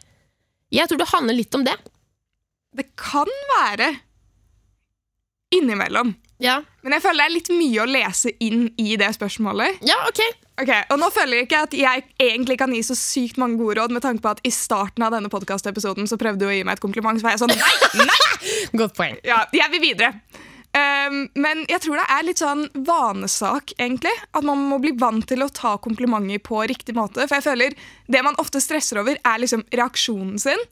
[0.74, 1.76] Jeg tror det handler litt om det.
[2.76, 3.94] Det kan være
[5.56, 6.16] innimellom.
[6.44, 9.78] Ja, Men jeg føler det er litt mye å lese inn i det spørsmålet.
[9.88, 10.20] ja ok.
[10.60, 13.78] okay og nå føler jeg ikke at jeg egentlig kan gi så sykt mange gode
[13.80, 16.76] råd, med tanke på at i starten av denne så prøvde du å gi meg
[16.76, 18.04] et kompliment, så var jeg sånn Nei!
[18.04, 18.52] nei!
[18.82, 19.16] Godt poeng.
[19.24, 20.12] Ja, jeg vil videre.
[20.76, 24.12] Um, men jeg tror det er litt sånn vanesak, egentlig.
[24.36, 27.24] At man må bli vant til å ta komplimenter på riktig måte.
[27.30, 27.78] For jeg føler
[28.12, 30.66] det man ofte stresser over, er liksom reaksjonen sin,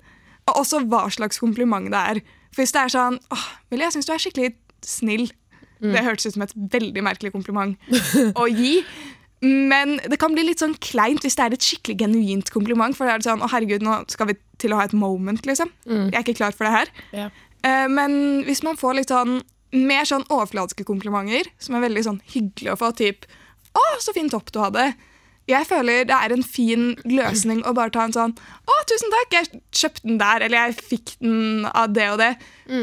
[0.50, 2.20] og også hva slags kompliment det er.
[2.52, 4.52] For hvis det er sånn åh, Millie, jeg syns du er skikkelig
[4.84, 5.26] snill.
[5.84, 7.74] Det hørtes ut som et veldig merkelig kompliment
[8.40, 8.78] å gi.
[9.44, 12.96] Men det kan bli litt sånn kleint hvis det er et skikkelig genuint kompliment.
[12.96, 15.44] For da er det sånn, å herregud, nå skal vi til å ha et moment,
[15.48, 15.72] liksom.
[15.88, 16.94] Jeg er ikke klar for det her.
[17.12, 17.42] Yeah.
[17.92, 19.42] Men hvis man får litt sånn
[19.74, 23.26] mer sånn overfladiske komplimenter, som er veldig sånn hyggelig å få, typ
[23.74, 24.94] 'Å, så fin topp du hadde'.
[25.50, 29.34] Jeg føler det er en fin løsning å bare ta en sånn 'Å, tusen takk,
[29.34, 32.38] jeg kjøpte den der', eller 'jeg fikk den av det og det'.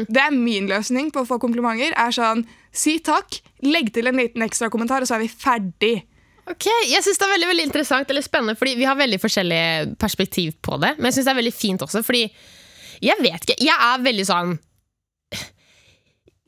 [0.07, 1.93] Det er min løsning på å få komplimenter.
[1.97, 6.03] er sånn, Si takk, legg til en liten ekstra kommentar, og så er vi ferdig.
[6.47, 9.97] Ok, Jeg synes det er veldig veldig interessant eller spennende, fordi vi har veldig forskjellig
[9.97, 10.97] perspektiv på det.
[10.97, 12.31] Men jeg synes det er veldig fint også, fordi
[13.01, 14.59] jeg vet ikke Jeg er veldig sånn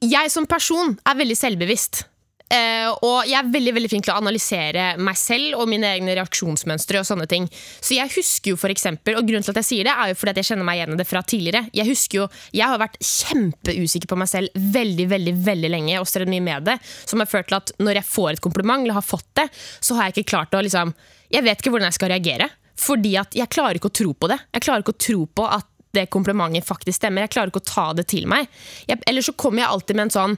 [0.04, 2.08] Jeg som person er veldig selvbevisst.
[2.54, 6.14] Uh, og jeg er veldig veldig flink til å analysere meg selv og mine egne
[6.20, 7.00] reaksjonsmønstre.
[7.00, 7.48] og sånne ting
[7.82, 10.18] Så jeg husker jo for eksempel, Og grunnen til at jeg sier det, er jo
[10.20, 11.64] fordi at jeg kjenner meg igjen i det fra tidligere.
[11.74, 16.10] Jeg husker jo, jeg har vært kjempeusikker på meg selv veldig veldig, veldig lenge og
[16.12, 16.78] strevd mye med det.
[17.10, 19.48] Som har ført til at når jeg får et kompliment, eller har fått det,
[19.80, 20.94] så har jeg ikke klart å liksom
[21.34, 22.52] Jeg vet ikke hvordan jeg skal reagere.
[22.78, 24.38] Fordi at jeg klarer ikke å tro på det.
[24.54, 27.28] Jeg klarer ikke å tro på at det komplimentet faktisk stemmer.
[27.28, 28.50] Jeg klarer ikke å ta det til meg.
[28.90, 30.38] Jeg, eller så kommer jeg alltid med en sånn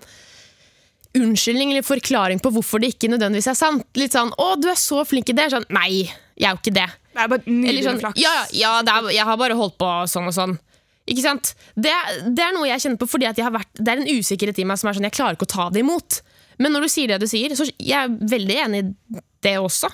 [1.16, 3.88] unnskyldning eller forklaring på hvorfor det ikke nødvendigvis er sant.
[3.96, 6.76] Litt sånn 'Å, du er så flink i det.' Sånn, Nei, jeg er jo ikke
[6.76, 6.90] det.
[7.16, 8.20] Det er bare nydelig sånn, flaks.
[8.20, 10.60] ja, ja det er, jeg har bare holdt på sånn og sånn.
[11.08, 11.54] Ikke sant?
[11.78, 11.94] Det,
[12.36, 14.60] det er noe jeg kjenner på fordi at jeg har vært, det er en usikkerhet
[14.60, 16.22] i meg som er sånn, jeg klarer ikke å ta det imot.
[16.58, 19.88] Men når du sier det du sier, så jeg er veldig enig i det også.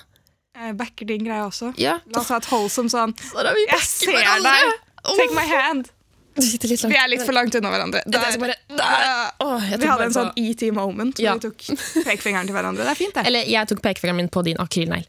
[0.57, 1.73] Jeg backer din greie også.
[1.77, 1.99] Ja.
[2.11, 4.79] La oss ha et hold som sånn Jeg ser deg!
[5.17, 5.91] Take my hand!
[6.31, 8.01] Vi er litt for langt unna hverandre.
[8.07, 9.09] Det er bare, der.
[9.43, 11.33] Åh, vi hadde en sånn ET moment hvor Ja.
[11.35, 11.65] vi tok
[12.05, 12.85] pekefingeren til hverandre.
[12.87, 13.25] Det er fint, det.
[13.27, 15.03] Eller jeg tok pekefingeren min på din akrylnegl.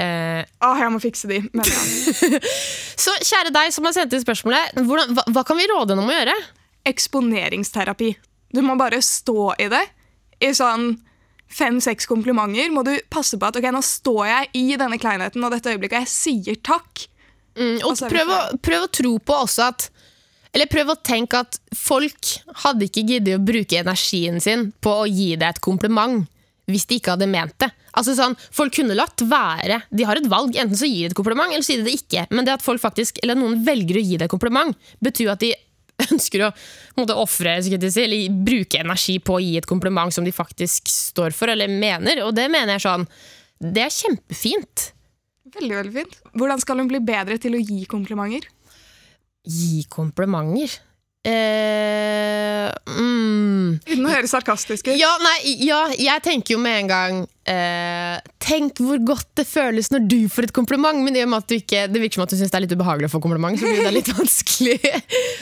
[0.00, 1.42] Uh, Åh, jeg må fikse de.
[1.52, 2.40] Men ja.
[3.04, 6.06] så kjære deg som har sendt inn spørsmålet, hvordan, hva, hva kan vi råde henne
[6.06, 6.36] om å gjøre?
[6.88, 8.14] Eksponeringsterapi.
[8.56, 9.84] Du må bare stå i det.
[10.42, 10.94] I sånn
[11.52, 15.52] fem-seks komplimenter må du passe på at ok, nå står jeg i denne kleinheten og
[15.52, 17.04] dette øyeblikket, og jeg sier takk.
[17.58, 19.88] Mm, og Og så vi prøv å, prøv å tro på også at
[20.56, 22.30] Eller prøv å tenke at folk
[22.64, 26.24] hadde ikke giddet å bruke energien sin på å gi deg et kompliment
[26.70, 27.68] hvis de ikke hadde ment det.
[27.98, 29.80] Altså sånn, Folk kunne latt være.
[29.90, 30.54] De har et valg.
[30.56, 32.24] Enten så gir de et kompliment, eller så gir de det ikke.
[32.30, 35.42] Men det at folk faktisk, eller noen velger å gi deg et kompliment, betyr at
[35.42, 35.50] de
[36.12, 36.52] ønsker å
[36.96, 41.36] på ofre si, eller bruke energi på å gi et kompliment som de faktisk står
[41.36, 42.22] for eller mener.
[42.26, 43.08] Og det mener jeg sånn
[43.62, 44.92] Det er kjempefint.
[45.58, 46.16] Veldig, veldig fint.
[46.38, 48.48] Hvordan skal hun bli bedre til å gi komplimenter?
[49.42, 50.78] Gi komplimenter?
[51.22, 52.66] Eh,
[52.98, 53.78] mm.
[53.86, 54.96] Uten å høres sarkastisk ut.
[54.98, 59.86] ja, nei, ja, jeg tenker jo med en gang eh, Tenk hvor godt det føles
[59.94, 60.98] når du får et kompliment.
[60.98, 63.22] Men du ikke, det virker som at du syns det er litt ubehagelig å få
[63.22, 63.54] kompliment.
[63.60, 64.80] Så blir det litt vanskelig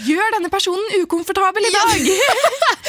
[0.04, 2.12] Gjør denne personen ukomfortabel i dag!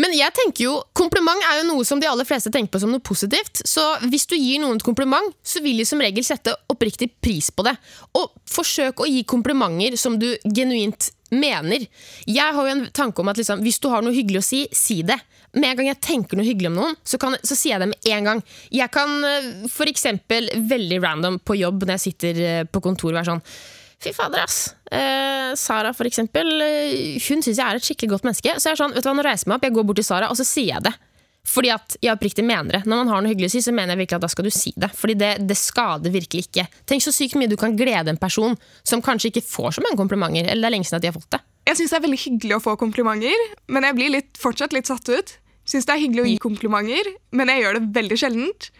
[0.00, 2.92] Men jeg tenker jo, kompliment er jo noe som de aller fleste tenker på som
[2.92, 3.62] noe positivt.
[3.68, 7.50] Så hvis du gir noen et kompliment, så vil de som regel sette oppriktig pris
[7.54, 7.74] på det.
[8.18, 11.86] Og forsøk å gi komplimenter som du genuint mener.
[12.26, 14.64] Jeg har jo en tanke om at liksom, hvis du har noe hyggelig å si,
[14.74, 15.18] si det.
[15.54, 17.90] Med en gang jeg tenker noe hyggelig om noen, så, kan, så sier jeg det
[17.90, 18.42] med en gang.
[18.74, 19.74] Jeg kan f.eks.
[19.74, 23.44] for eksempel veldig random på jobb når jeg sitter eh, på kontor være sånn
[24.00, 24.74] Fy fader, ass.
[24.90, 28.54] Eh, Sara, for eksempel, eh, hun syns jeg er et skikkelig godt menneske.
[28.56, 30.00] Så jeg er sånn, vet du hva, nå reiser jeg meg opp, jeg går bort
[30.00, 30.94] til Sara, og så sier jeg det.
[31.50, 32.80] Fordi at jeg oppriktig mener det.
[32.88, 34.52] Når man har noe hyggelig å si, så mener jeg virkelig at da skal du
[34.54, 34.90] si det.
[34.96, 36.66] Fordi det, det skader virkelig ikke.
[36.88, 40.00] Tenk så sykt mye du kan glede en person som kanskje ikke får så mange
[40.00, 41.42] komplimenter, eller det er lenge siden at de har fått det.
[41.68, 44.88] Jeg syns det er veldig hyggelig å få komplimenter, men jeg blir litt, fortsatt litt
[44.88, 45.36] satt ut.
[45.68, 48.70] Syns det er hyggelig å gi komplimenter, men jeg gjør det veldig sjeldent.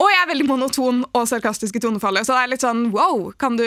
[0.00, 3.30] Og jeg er veldig monoton og sarkastisk i tonefallet, så det er litt sånn wow,
[3.38, 3.66] kan du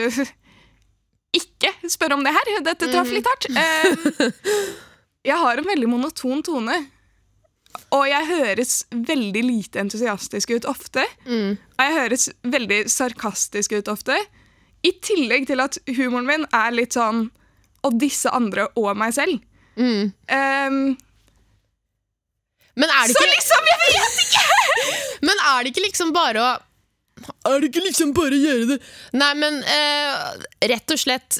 [1.33, 2.51] ikke spørre om det her?
[2.65, 3.49] Dette traff litt hardt.
[5.29, 6.75] Jeg har en veldig monoton tone.
[7.93, 11.05] Og jeg høres veldig lite entusiastisk ut ofte.
[11.25, 11.55] Mm.
[11.55, 14.17] Og jeg høres veldig sarkastisk ut ofte.
[14.83, 17.29] I tillegg til at humoren min er litt sånn
[17.87, 19.39] Og disse andre og meg selv.
[19.75, 20.11] Mm.
[20.11, 20.77] Um,
[22.79, 24.43] Men er det så liksom, jeg vet ikke!
[25.27, 26.51] Men er det ikke liksom bare å
[27.45, 28.77] Er det ikke liksom bare å gjøre det
[29.13, 31.39] Nei, men eh, rett og slett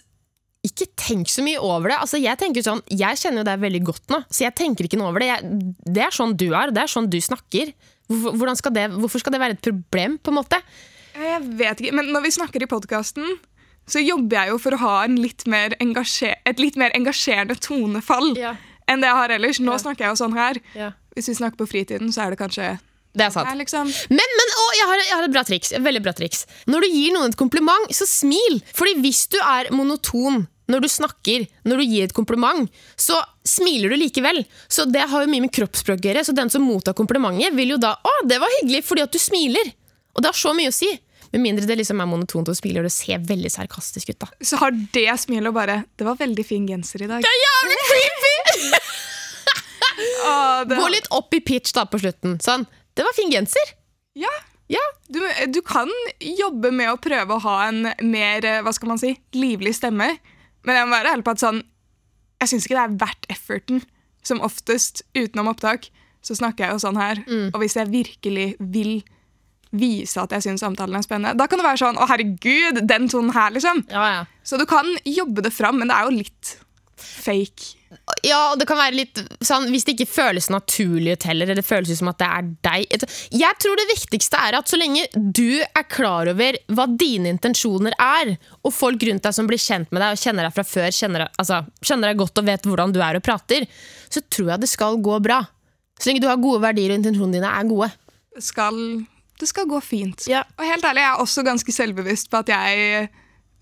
[0.64, 1.98] ikke tenk så mye over det.
[2.00, 4.96] Altså, jeg tenker sånn, jeg kjenner jo deg veldig godt nå, så jeg tenker ikke
[5.02, 5.28] noe over det.
[5.28, 5.50] Jeg,
[5.98, 7.74] det er sånn du er, det er sånn du snakker.
[8.08, 10.60] Hvorfor, skal det, hvorfor skal det være et problem, på en måte?
[11.20, 13.28] Jeg vet ikke, men når vi snakker i podkasten,
[13.92, 18.56] så jobber jeg jo for å ha en litt et litt mer engasjerende tonefall Ja.
[18.88, 19.60] enn det jeg har ellers.
[19.60, 19.78] Nå Ja.
[19.84, 20.62] snakker jeg jo sånn her.
[20.76, 20.92] Ja.
[21.16, 22.80] Hvis vi snakker på fritiden, så er det kanskje
[23.14, 23.50] Det er sant.
[23.50, 23.92] Er liksom.
[24.10, 25.74] Men, men å, jeg, har, jeg har et bra triks.
[25.78, 26.48] Et veldig bra triks.
[26.70, 28.58] Når du gir noen et kompliment, så smil.
[28.74, 33.92] Fordi hvis du er monoton når du snakker, når du gir et kompliment, så smiler
[33.92, 34.44] du likevel.
[34.72, 36.24] Så det har jo mye med kroppsspråk å gjøre.
[36.24, 39.20] Så den som mottar komplimentet, vil jo da Å, det var hyggelig, fordi at du
[39.22, 39.74] smiler.
[40.16, 40.90] Og det har så mye å si.
[41.34, 44.20] Med mindre det liksom er monotont og smiler, og det ser veldig sarkastisk ut.
[44.24, 47.26] da Så har det smilet og bare Det var veldig fin genser i dag.
[47.26, 48.36] Jævlig creepy!
[50.26, 52.40] Åh, det, Gå litt opp i pitch da på slutten.
[52.42, 52.66] Sånn.
[52.94, 53.74] Det var fin genser.
[54.20, 54.30] Ja,
[54.72, 54.82] Ja.
[55.10, 55.20] du,
[55.54, 55.90] du kan
[56.22, 60.12] jobbe med å prøve å ha en mer eh, hva skal man si, livlig stemme.
[60.64, 61.60] Men jeg må være ærlig på at sånn,
[62.42, 63.84] jeg syns ikke det er verdt efforten.
[64.24, 65.90] Som oftest, utenom opptak,
[66.24, 67.20] så snakker jeg jo sånn her.
[67.52, 69.02] Og hvis jeg virkelig vil
[69.74, 73.10] vise at jeg syns samtalen er spennende, da kan det være sånn Å, herregud, den
[73.12, 73.84] tonen her, liksom.
[73.92, 74.22] Ja, ja.
[74.46, 76.54] Så du kan jobbe det fram, men det er jo litt
[77.04, 77.74] fake.
[78.24, 81.68] Ja, det kan være litt sånn Hvis det ikke føles naturlig ut heller, eller det
[81.68, 83.06] føles ut som at det er deg
[83.36, 87.96] Jeg tror det viktigste er at så lenge du er klar over hva dine intensjoner
[88.00, 90.88] er, og folk rundt deg som blir kjent med deg og kjenner deg fra før,
[90.96, 93.68] kjenner deg, altså, kjenner deg godt og vet hvordan du er og prater,
[94.12, 95.42] så tror jeg det skal gå bra.
[96.00, 97.90] Så lenge du har gode verdier og intensjonene dine er gode.
[98.38, 98.80] Det skal,
[99.42, 100.28] det skal gå fint.
[100.32, 100.44] Ja.
[100.58, 103.08] Og helt ærlig, jeg er også ganske selvbevisst på at jeg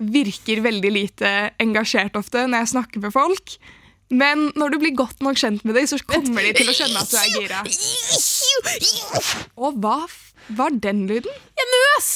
[0.02, 3.58] virker veldig lite engasjert ofte når jeg snakker med folk.
[4.12, 7.00] Men når du blir godt nok kjent med dem, så kommer de til å skjønne
[7.00, 7.60] at du er gira.
[9.56, 10.00] Og hva
[10.58, 11.32] var den lyden?
[11.58, 12.10] Jeg nøs!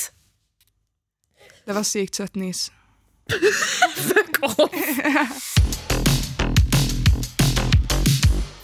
[1.66, 2.68] Det var sykt søtt nys.
[3.32, 5.56] Fuck off!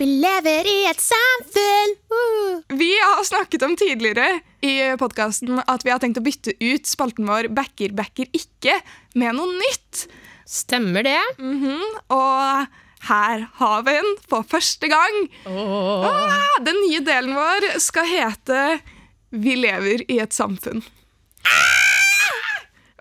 [0.01, 2.61] Vi lever i et samfunn uh.
[2.73, 7.29] Vi har snakket om tidligere i podkasten at vi har tenkt å bytte ut spalten
[7.29, 8.79] vår Backer, backer ikke
[9.21, 10.07] med noe nytt.
[10.49, 11.19] Stemmer det?
[11.37, 11.83] Mhm,
[12.17, 12.65] Og
[13.07, 15.19] her har vi den for første gang.
[15.49, 18.63] Ah, den nye delen vår skal hete
[19.31, 20.83] Vi lever i et samfunn.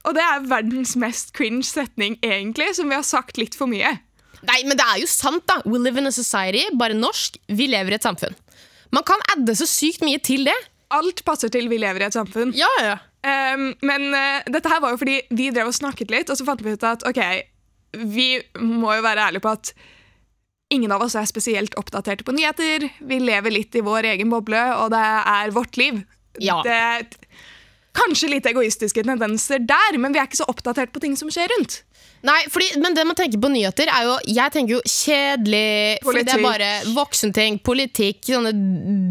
[0.06, 3.98] Og det er verdens mest cringe setning, egentlig, som vi har sagt litt for mye.
[4.48, 5.58] Nei, men det er jo sant, da.
[5.66, 7.36] We live in a society, bare norsk.
[7.52, 8.36] Vi lever i et samfunn.
[8.94, 10.56] Man kan adde så sykt mye til det.
[10.90, 12.54] Alt passer til Vi lever i et samfunn.
[12.56, 12.96] Ja, ja.
[13.20, 16.46] Um, men uh, dette her var jo fordi vi drev og snakket litt, og så
[16.46, 17.20] fant vi ut at ok,
[17.96, 18.28] vi
[18.60, 19.72] må jo være ærlige på at
[20.70, 22.86] ingen av oss er spesielt oppdaterte på nyheter.
[23.02, 26.02] Vi lever litt i vår egen boble, og det er vårt liv.
[26.38, 26.60] Ja.
[26.62, 27.18] Det,
[27.98, 31.50] kanskje litt egoistiske tendenser der, men vi er ikke så oppdatert på ting som skjer
[31.56, 31.80] rundt.
[32.26, 36.00] Nei, fordi, men det man tenker på nyheter, er jo Jeg tenker jo kjedelig.
[36.04, 36.46] Fordi det er Politikk.
[36.46, 38.52] bare voksenting, politikk, sånne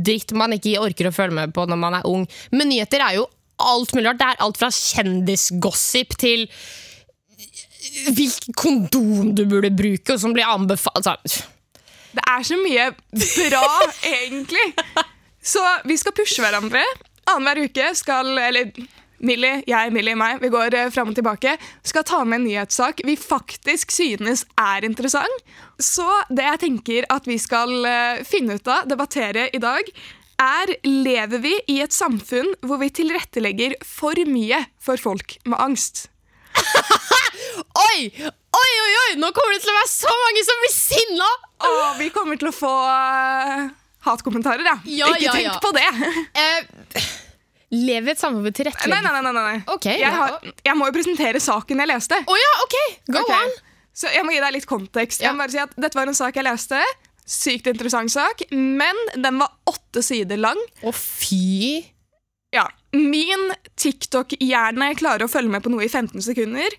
[0.06, 2.28] dritt man ikke orker å følge med på når man er ung.
[2.54, 3.26] Men nyheter er jo
[3.60, 4.22] alt mulig rart.
[4.22, 6.46] Det er alt fra kjendisgossip til
[8.16, 11.46] hvilken kondom du burde bruke, og som blir anbefalt altså.
[12.10, 13.66] Det er så mye bra,
[14.02, 14.66] egentlig.
[15.46, 16.82] Så vi skal pushe hverandre.
[17.30, 18.72] Annenhver uke skal Eller
[19.20, 21.58] Millie, jeg, Millie, meg, vi går eh, fram og tilbake.
[21.86, 25.44] Skal ta med en nyhetssak vi faktisk synes er interessant.
[25.80, 29.92] Så det jeg tenker at vi skal eh, finne ut av, debattere i dag,
[30.40, 36.08] er lever vi i et samfunn hvor vi tilrettelegger for mye for folk med angst?
[37.78, 38.10] Oi!
[38.10, 39.12] Oi, oi, oi!
[39.22, 41.30] Nå kommer det til å være så mange som blir sinna!
[41.70, 43.66] Og vi kommer til å få eh,
[44.08, 44.78] hatkommentarer, ja.
[44.90, 45.58] Ja, Ikke ja, tenk ja.
[45.64, 45.88] på det.
[46.40, 47.10] Eh,
[47.70, 49.22] lever i et samfunn hvor Nei, nei, nei.
[49.22, 49.58] nei, nei.
[49.70, 52.22] Ok, jeg, har, jeg må jo presentere saken jeg leste.
[52.26, 52.78] Oh, ja, ok!
[53.14, 53.44] Go okay.
[53.44, 53.54] on!
[54.00, 55.22] Så jeg må gi deg litt kontekst.
[55.22, 56.80] Jeg må bare si at Dette var en sak jeg leste.
[57.30, 60.60] Sykt interessant sak, men den var åtte sider lang.
[60.82, 61.84] Å, fy
[62.56, 66.74] Ja, Min TikTok-hjerne klarer å følge med på noe i 15 sekunder.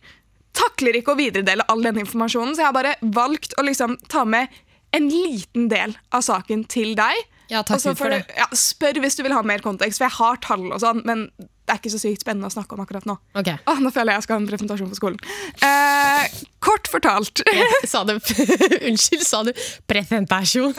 [0.57, 4.25] Takler ikke å videredele all denne informasjonen, så jeg har bare valgt å liksom ta
[4.29, 4.51] med
[4.97, 7.21] en liten del av saken til deg.
[7.51, 8.25] Ja, takk for, for det.
[8.39, 11.29] Ja, spør hvis du vil ha mer kontekst, for jeg har tall og sånn, men
[11.39, 13.15] det er ikke så sykt spennende å snakke om akkurat nå.
[13.39, 13.59] Okay.
[13.71, 15.21] Åh, nå føler jeg jeg skal ha en presentasjon på skolen.
[15.67, 17.43] Eh, kort fortalt
[17.93, 18.17] Sa du
[18.89, 19.53] Unnskyld, sa du
[19.91, 20.75] presentasjon?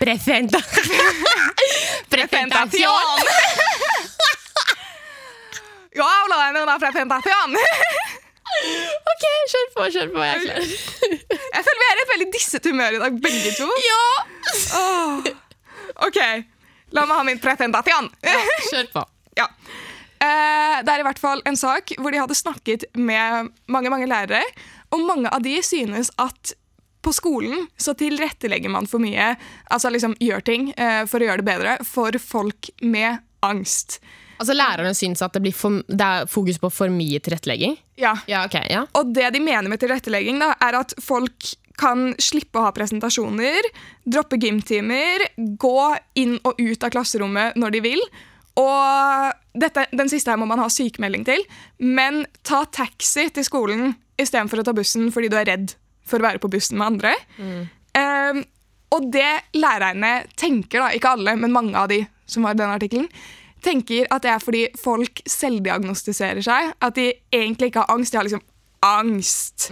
[0.00, 0.60] Presenta.
[2.08, 3.24] Presentación.
[5.96, 6.04] Jeg
[6.66, 7.56] en una presentasjon.
[9.06, 10.22] Ok, kjør på, kjør på.
[10.24, 10.68] Jeg er klar.
[11.56, 13.66] Jeg føler vi er i et veldig disset humør i dag, begge to.
[13.90, 14.04] Ja!
[14.78, 15.28] Oh.
[16.06, 16.18] Ok,
[16.94, 18.10] la meg ha min presentasjon.
[18.70, 19.06] Kjør på.
[19.36, 19.50] Ja.
[20.24, 24.08] Eh, det er i hvert fall en sak hvor de hadde snakket med mange mange
[24.08, 24.40] lærere,
[24.88, 26.54] og mange av de synes at
[27.04, 29.34] på skolen så tilrettelegger man for mye,
[29.68, 34.00] altså liksom gjør ting eh, for å gjøre det bedre, for folk med angst.
[34.36, 37.76] Altså Lærerne syns at det, blir for, det er fokus på for mye tilrettelegging?
[38.00, 38.14] Ja.
[38.28, 38.84] Ja, okay, ja.
[38.98, 43.68] Og det de mener med tilrettelegging, da, er at folk kan slippe å ha presentasjoner,
[44.08, 45.82] droppe gymtimer, gå
[46.20, 48.04] inn og ut av klasserommet når de vil.
[48.56, 51.44] Og dette, den siste her må man ha sykemelding til,
[51.84, 55.74] men ta taxi til skolen istedenfor å ta bussen fordi du er redd
[56.06, 57.12] for å være på bussen med andre.
[57.96, 58.44] Eh,
[58.96, 62.72] og det lærerne tenker, da, ikke alle, men mange av de som var i den
[62.72, 63.10] artikkelen,
[63.66, 66.72] tenker at det er fordi folk selvdiagnostiserer seg.
[66.82, 68.44] At de egentlig ikke har angst, de har liksom
[68.86, 69.68] angst.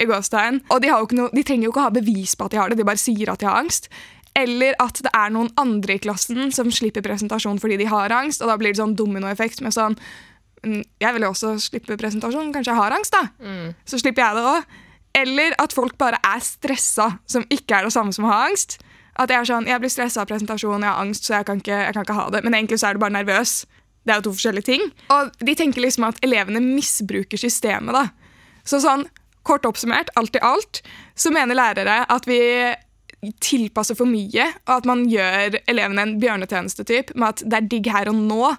[0.00, 0.60] i gåstegn.
[0.74, 2.54] Og de, har jo ikke noe, de trenger jo ikke å ha bevis på at
[2.54, 3.88] de har det, de bare sier at de har angst.
[4.36, 8.42] Eller at det er noen andre i klassen som slipper presentasjon fordi de har angst.
[8.42, 9.96] Og da blir det sånn dominoeffekt med sånn
[10.66, 13.28] «Mm, Jeg vil jo også slippe presentasjon, kanskje jeg har angst, da.
[13.86, 14.76] Så slipper jeg det òg.
[15.16, 18.78] Eller at folk bare er stressa, som ikke er det samme som å ha angst.
[19.16, 21.60] At jeg er sånn, jeg blir stressa av presentasjon, jeg har angst, så jeg kan,
[21.62, 22.42] ikke, jeg kan ikke ha det.
[22.44, 23.58] Men egentlig så er du bare nervøs.
[24.06, 24.88] Det er jo to forskjellige ting.
[25.14, 28.04] Og de tenker liksom at elevene misbruker systemet, da.
[28.66, 29.06] Så sånn,
[29.46, 30.82] kort oppsummert, alt i alt,
[31.18, 32.40] så mener lærere at vi
[33.42, 37.68] tilpasser for mye, og at man gjør elevene en bjørnetjeneste typ, med at det er
[37.72, 38.52] digg her og nå.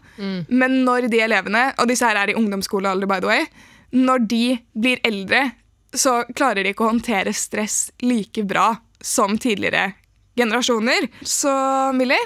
[0.50, 3.46] Men når de elevene, og disse her er i ungdomsskolealder, by the way,
[3.94, 4.42] når de
[4.76, 5.52] blir eldre,
[5.96, 9.94] så klarer de ikke å håndtere stress like bra som tidligere
[10.38, 11.08] generasjoner.
[11.26, 11.52] Så
[11.98, 12.22] Millie,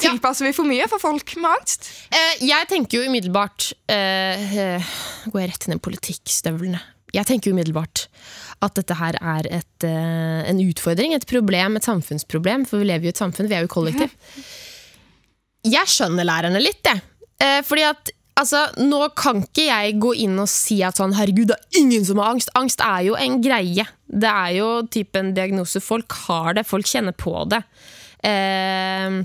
[0.00, 1.90] tilpasser vi for mye for folk med angst?
[2.12, 4.92] Eh, jeg tenker jo umiddelbart eh, eh,
[5.28, 6.80] Går jeg rett inn i politikkstøvlene?
[7.16, 8.06] Jeg tenker umiddelbart
[8.64, 12.66] at dette her er et, eh, en utfordring, et problem, et samfunnsproblem.
[12.68, 14.12] For vi lever jo i et samfunn, vi er jo kollektiv.
[15.68, 17.00] Jeg skjønner lærerne litt, jeg.
[17.40, 21.50] Eh, fordi at altså, nå kan ikke jeg gå inn og si at sånn, herregud,
[21.50, 22.52] det er ingen som har angst.
[22.58, 23.86] Angst er jo en greie.
[24.08, 25.82] Det er jo type en diagnose.
[25.84, 27.62] Folk har det, folk kjenner på det.
[28.26, 29.18] Eh,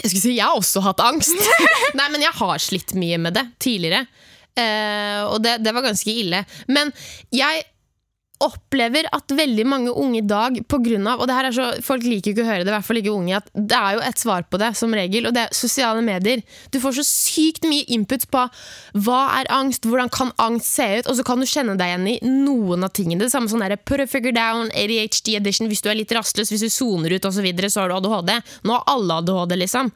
[0.00, 1.36] jeg skulle si, jeg har også hatt angst.
[1.98, 4.06] Nei, men jeg har slitt mye med det tidligere.
[4.58, 6.44] Eh, og det, det var ganske ille.
[6.70, 6.94] Men
[7.34, 7.64] jeg
[8.44, 12.32] opplever at veldig mange unge i dag av, og det her er så, Folk liker
[12.32, 14.46] ikke å høre det, i hvert fall ikke unge, at det er jo et svar
[14.48, 16.42] på det, som regel, og det er sosiale medier.
[16.72, 18.46] Du får så sykt mye input på
[19.04, 22.08] hva er angst, hvordan kan angst se ut, og så kan du kjenne deg igjen
[22.14, 23.24] i noen av tingene.
[23.24, 26.52] Det samme sånn der, put a figure down, ADHD edition, hvis du er litt rastløs,
[26.52, 28.34] hvis du soner ut osv., så, videre, så har du ADHD.
[28.68, 29.88] Nå har alle ADHD, liksom.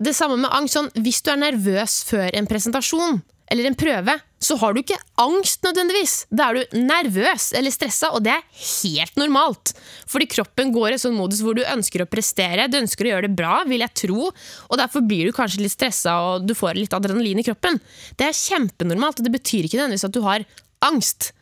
[0.00, 0.78] Det samme med angst.
[0.78, 3.20] sånn, Hvis du er nervøs før en presentasjon
[3.52, 6.14] eller en prøve, så har du ikke angst nødvendigvis.
[6.32, 8.46] Da er du nervøs eller stressa, og det er
[8.80, 9.74] helt normalt.
[10.08, 13.12] Fordi kroppen går i en sånn modus hvor du ønsker å prestere, du ønsker å
[13.12, 16.56] gjøre det bra, vil jeg tro, og derfor blir du kanskje litt stressa og du
[16.56, 17.76] får litt adrenalin i kroppen.
[18.16, 20.48] Det er kjempenormalt, og det betyr ikke nødvendigvis at du har
[20.88, 21.34] angst.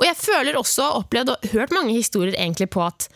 [0.00, 3.10] Og jeg føler også, opplevd og hørt mange historier egentlig på at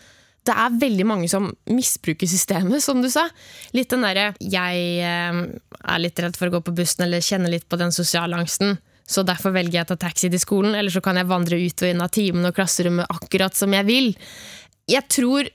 [0.44, 3.30] det er veldig mange som misbruker systemet, som du sa.
[3.72, 5.38] Litt den derre Jeg eh,
[5.80, 8.76] er litt redd for å gå på bussen eller kjenner litt på den sosiale angsten.
[9.06, 11.84] Så derfor velger jeg å ta taxi til skolen, eller så kan jeg vandre ut
[11.84, 14.14] og inn av timen og klasserommet akkurat som jeg vil.
[14.90, 15.50] Jeg tror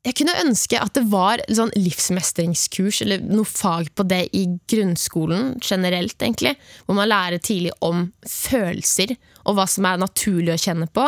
[0.00, 5.58] jeg kunne ønske at det var sånn livsmestringskurs eller noe fag på det i grunnskolen
[5.60, 6.54] generelt, egentlig.
[6.86, 9.12] Hvor man lærer tidlig om følelser,
[9.44, 11.04] og hva som er naturlig å kjenne på.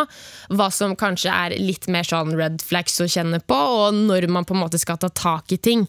[0.53, 4.45] Hva som kanskje er litt mer sånn red flags å kjenne på, og når man
[4.45, 5.87] på en måte skal ta tak i ting.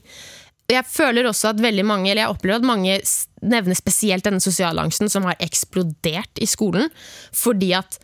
[0.71, 2.97] Jeg føler også at veldig mange, eller jeg opplever at mange
[3.43, 6.87] nevner spesielt denne sosialangsten som har eksplodert i skolen.
[7.35, 7.99] Fordi at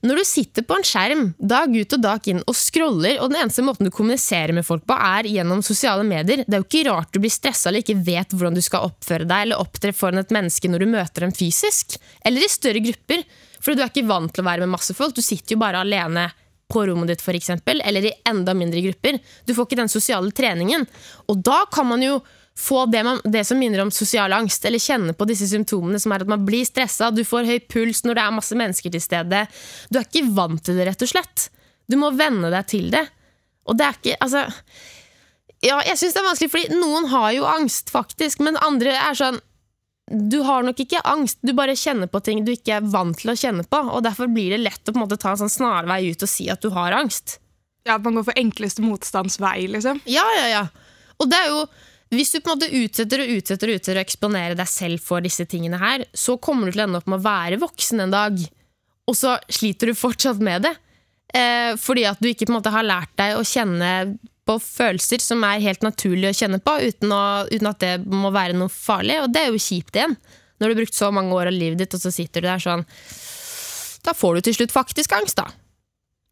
[0.00, 3.42] når du sitter på en skjerm dag ut og dag inn og scroller, og den
[3.42, 6.86] eneste måten du kommuniserer med folk på, er gjennom sosiale medier, det er jo ikke
[6.88, 10.22] rart du blir stressa eller ikke vet hvordan du skal oppføre deg eller opptre foran
[10.22, 11.98] et menneske når du møter dem fysisk.
[12.24, 13.26] Eller i større grupper,
[13.60, 15.12] for du er ikke vant til å være med masse folk.
[15.14, 16.30] Du sitter jo bare alene
[16.70, 19.18] på rommet ditt, for eksempel, eller i enda mindre grupper.
[19.46, 20.86] Du får ikke den sosiale treningen.
[21.30, 22.20] Og da kan man jo
[22.60, 26.12] få det, man, det, som minner om sosial angst, eller kjenne på disse symptomene, som
[26.12, 29.02] er at man blir stressa, du får høy puls når det er masse mennesker til
[29.04, 29.44] stede.
[29.88, 31.48] Du er ikke vant til det, rett og slett.
[31.90, 33.06] Du må venne deg til det.
[33.68, 34.46] Og det er ikke Altså
[35.60, 39.16] Ja, jeg syns det er vanskelig, fordi noen har jo angst, faktisk, men andre er
[39.18, 39.40] sånn
[40.10, 43.30] du har nok ikke angst, du bare kjenner på ting du ikke er vant til
[43.30, 43.82] å kjenne på.
[43.94, 46.30] Og Derfor blir det lett å på en måte ta en sånn snarvei ut og
[46.30, 47.38] si at du har angst.
[47.86, 50.02] Ja, At man går for enkleste motstandsvei, liksom.
[50.10, 50.64] Ja, ja, ja.
[51.22, 51.62] Og det er jo
[52.10, 55.22] hvis du på en måte utsetter og utsetter og utsetter å eksponere deg selv for
[55.22, 58.14] disse tingene her, så kommer du til å ende opp med å være voksen en
[58.14, 58.40] dag,
[59.06, 60.72] og så sliter du fortsatt med det.
[61.30, 63.92] Eh, fordi at du ikke på en måte har lært deg å kjenne
[64.50, 68.32] på følelser som er helt naturlig å kjenne på, uten, å, uten at det må
[68.34, 69.20] være noe farlig.
[69.22, 70.16] Og det er jo kjipt igjen.
[70.58, 72.60] Når du har brukt så mange år av livet ditt, og så sitter du der
[72.60, 72.82] sånn
[74.04, 75.46] Da får du til slutt faktisk angst, da.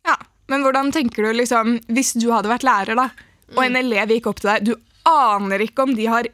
[0.09, 3.09] Ja, Men hvordan tenker du liksom, hvis du hadde vært lærer, da,
[3.55, 4.75] og en elev gikk opp til deg Du
[5.09, 6.29] aner ikke om de har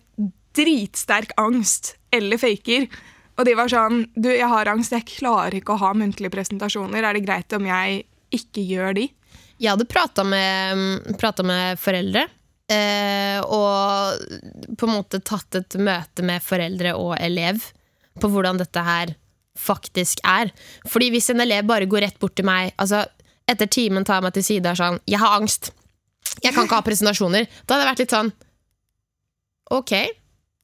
[0.55, 2.89] dritsterk angst eller faker.
[3.35, 7.03] Og de var sånn Du, jeg har angst, jeg klarer ikke å ha muntlige presentasjoner.
[7.03, 8.05] Er det greit om jeg
[8.35, 9.09] ikke gjør de?
[9.59, 12.26] Jeg hadde prata med, pratet med foreldre.
[12.72, 17.61] Eh, og på en måte tatt et møte med foreldre og elev
[18.20, 19.12] på hvordan dette her
[19.59, 20.50] faktisk er.
[20.88, 23.05] Fordi hvis en elev bare går rett bort til meg altså
[23.44, 25.66] Etter timen tar jeg meg til side og er sånn 'Jeg har angst.
[26.40, 28.30] Jeg kan ikke ha presentasjoner.' Da hadde jeg vært litt sånn
[29.76, 29.92] Ok,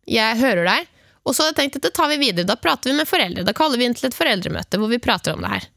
[0.09, 0.89] jeg hører deg.
[1.25, 2.49] Og så hadde jeg tenkt at det tar vi videre.
[2.49, 3.45] Da prater vi med foreldre.
[3.45, 5.69] Da kaller vi inn til et foreldremøte hvor vi prater om det her.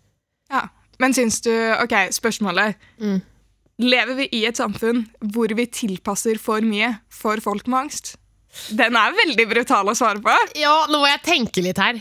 [0.54, 0.64] Ja,
[1.02, 2.78] Men syns du Ok, spørsmålet.
[3.02, 3.22] Mm.
[3.84, 5.02] Lever vi i et samfunn
[5.34, 8.14] hvor vi tilpasser for mye for folk med angst?
[8.70, 10.34] Den er veldig brutal å svare på.
[10.60, 11.98] Ja, nå må jeg tenke litt her.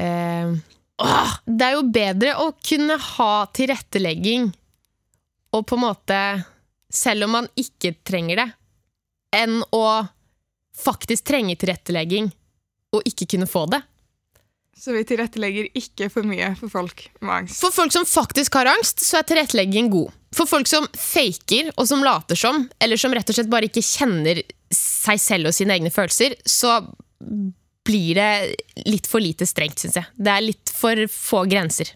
[0.00, 0.54] Eh,
[1.04, 4.48] åh, det er jo bedre å kunne ha tilrettelegging
[5.50, 6.22] og på en måte
[6.90, 8.44] Selv om man ikke trenger det,
[9.30, 9.84] enn å
[10.74, 12.26] faktisk trenge tilrettelegging
[12.90, 13.78] og ikke kunne få det.
[14.80, 17.58] Så vi tilrettelegger ikke for mye for folk med angst.
[17.60, 20.14] For folk som faktisk har angst, så er tilrettelegging god.
[20.32, 23.84] For folk som faker og som later som, eller som rett og slett bare ikke
[23.84, 24.40] kjenner
[24.72, 26.78] seg selv og sine egne følelser, så
[27.84, 30.08] blir det litt for lite strengt, syns jeg.
[30.16, 31.92] Det er litt for få grenser.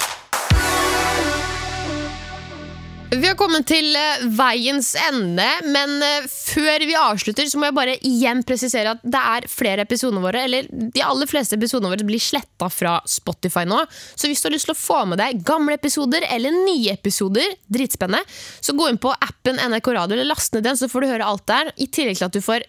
[3.15, 7.77] Vi har kommet til eh, veiens ende, men eh, før vi avslutter, så må jeg
[7.77, 12.07] bare igjen presisere at det er flere episoder våre, eller de aller fleste episodene våre
[12.07, 13.85] blir sletta fra Spotify nå.
[14.19, 17.55] Så hvis du har lyst til å få med deg gamle episoder eller nye episoder,
[17.71, 18.25] dritspennende,
[18.65, 21.31] så gå inn på appen NRK Radio eller last ned den, så får du høre
[21.31, 21.71] alt der.
[21.79, 22.67] I tillegg til at du får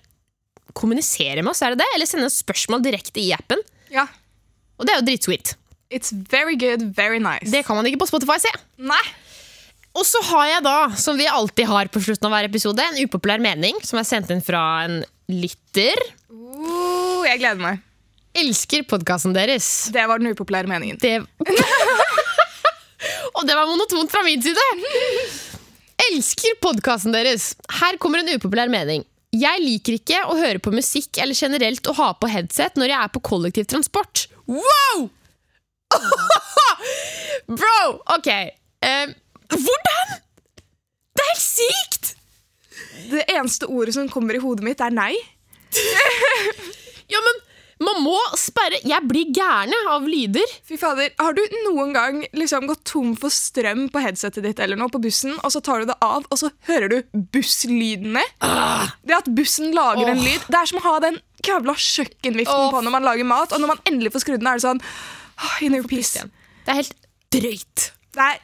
[0.76, 1.91] kommunisere med oss, er det det?
[1.96, 3.62] Eller sende spørsmål direkte i appen.
[3.93, 4.10] Ja.
[4.78, 5.56] Og det er jo dritsweet.
[5.93, 7.50] It's very good, very nice.
[7.54, 8.52] Det kan man ikke på Spotify se.
[8.84, 9.04] Nei.
[9.96, 13.00] Og så har jeg da, som vi alltid har på slutten av hver episode, en
[13.06, 15.00] upopulær mening som er sendt inn fra en
[15.32, 16.02] lytter.
[16.28, 17.84] Uh, jeg gleder meg.
[18.36, 19.88] Elsker podkasten deres.
[19.96, 21.00] Det var den upopulære meningen.
[21.00, 21.24] Det
[23.36, 24.68] Og det var monotont fra min side!
[26.10, 27.54] Elsker podkasten deres.
[27.80, 29.06] Her kommer en upopulær mening.
[29.36, 33.00] Jeg liker ikke å høre på musikk eller generelt å ha på headset når jeg
[33.00, 34.28] er på kollektivtransport.
[34.52, 35.08] Wow!
[37.60, 37.80] Bro!
[38.16, 38.30] Ok.
[38.86, 39.16] Um,
[39.54, 40.16] hvordan?!
[41.16, 42.14] Det er helt sykt!
[43.12, 45.14] Det eneste ordet som kommer i hodet mitt, er nei.
[47.06, 47.36] Ja, men
[47.86, 50.54] man må sperre Jeg blir gærne av lyder.
[50.66, 54.80] Fy fader, Har du noen gang liksom gått tom for strøm på headsetet ditt eller
[54.80, 58.24] noe på bussen, og så tar du det av, og så hører du busslydene?
[59.06, 62.72] Det at bussen lager en lyd Det er som å ha den kravla kjøkkenviften oh.
[62.74, 64.82] på når man lager mat, og når man endelig får skrudd den, er det sånn
[64.82, 66.24] oh, In your peace.
[66.66, 66.96] Det er helt
[67.36, 67.89] drøyt.
[68.16, 68.41] Det er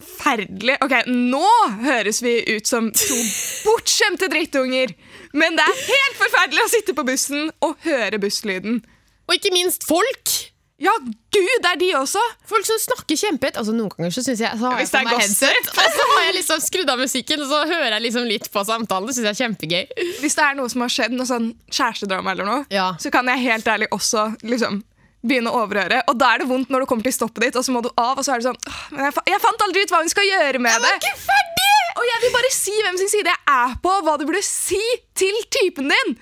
[0.00, 0.76] forferdelig.
[0.84, 1.46] Ok, nå
[1.84, 3.18] høres vi ut som to
[3.66, 4.94] bortskjemte drittunger.
[5.32, 8.80] Men det er helt forferdelig å sitte på bussen og høre busslyden.
[9.28, 10.36] Og ikke minst folk.
[10.80, 12.20] Ja, gud, det er de også!
[12.48, 13.58] Folk som snakker kjempehøyt.
[13.60, 15.96] Altså, noen ganger så synes jeg så har jeg Hvis det på meg headset, og
[15.98, 19.10] så har jeg liksom skrudd av musikken, og så hører jeg liksom litt på samtalen.
[19.10, 20.06] Det syns jeg er kjempegøy.
[20.22, 22.94] Hvis det er noe som har skjedd, noe sånn kjærestedrama eller noe, Ja.
[22.98, 24.80] så kan jeg helt ærlig også liksom
[25.26, 26.02] begynne å overhøre.
[26.10, 27.90] Og da er det vondt når du kommer til stoppet ditt, og så må du
[27.94, 28.60] av, og så er det sånn
[28.94, 30.94] Men jeg, fa jeg fant aldri ut hva hun skal gjøre med det!
[31.00, 31.68] ikke ferdig!
[32.00, 34.80] Og jeg vil bare si hvem sin side jeg er på, hva du burde si
[35.18, 36.14] til typen din!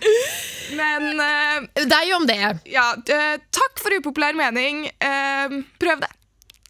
[0.79, 2.41] Men uh, Det jo om det.
[2.73, 4.89] ja, uh, takk for upopulær mening.
[4.99, 6.11] Uh, prøv det.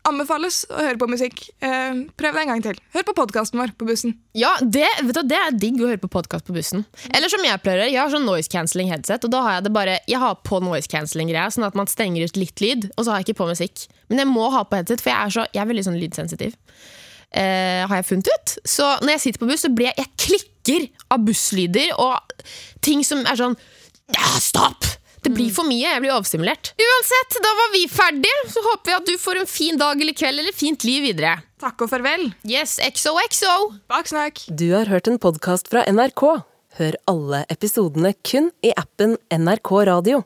[0.09, 1.43] Anbefales å høre på musikk.
[1.65, 2.81] Eh, prøv det en gang til.
[2.95, 4.15] Hør på podkasten vår på bussen.
[4.39, 6.85] Ja, det, du, det er digg å høre på podkast på bussen.
[7.13, 9.75] Eller som jeg pleier jeg har sånn noise cancelling headset, og da har jeg det
[9.77, 13.13] bare Jeg har på noise cancelling-greia, sånn at man stenger ut litt lyd, og så
[13.13, 13.89] har jeg ikke på musikk.
[14.09, 16.57] Men jeg må ha på headset, for jeg er, så, jeg er veldig sånn lydsensitiv.
[17.29, 18.55] Eh, har jeg funnet ut.
[18.65, 22.47] Så når jeg sitter på buss, så blir jeg Jeg klikker av busslyder og
[22.85, 23.59] ting som er sånn
[24.17, 24.98] Ja, stopp!
[25.25, 25.83] Det blir for mye.
[25.87, 26.73] Jeg blir overstimulert.
[26.79, 28.45] Uansett, da var vi ferdige.
[28.53, 31.39] Så håper vi at du får en fin dag eller kveld eller fint liv videre.
[31.59, 32.29] Takk og farvel.
[32.47, 33.55] Yes, XOXO!
[33.91, 34.45] Baksnakk.
[34.55, 36.25] Du har hørt en podkast fra NRK.
[36.79, 40.23] Hør alle episodene kun i appen NRK Radio.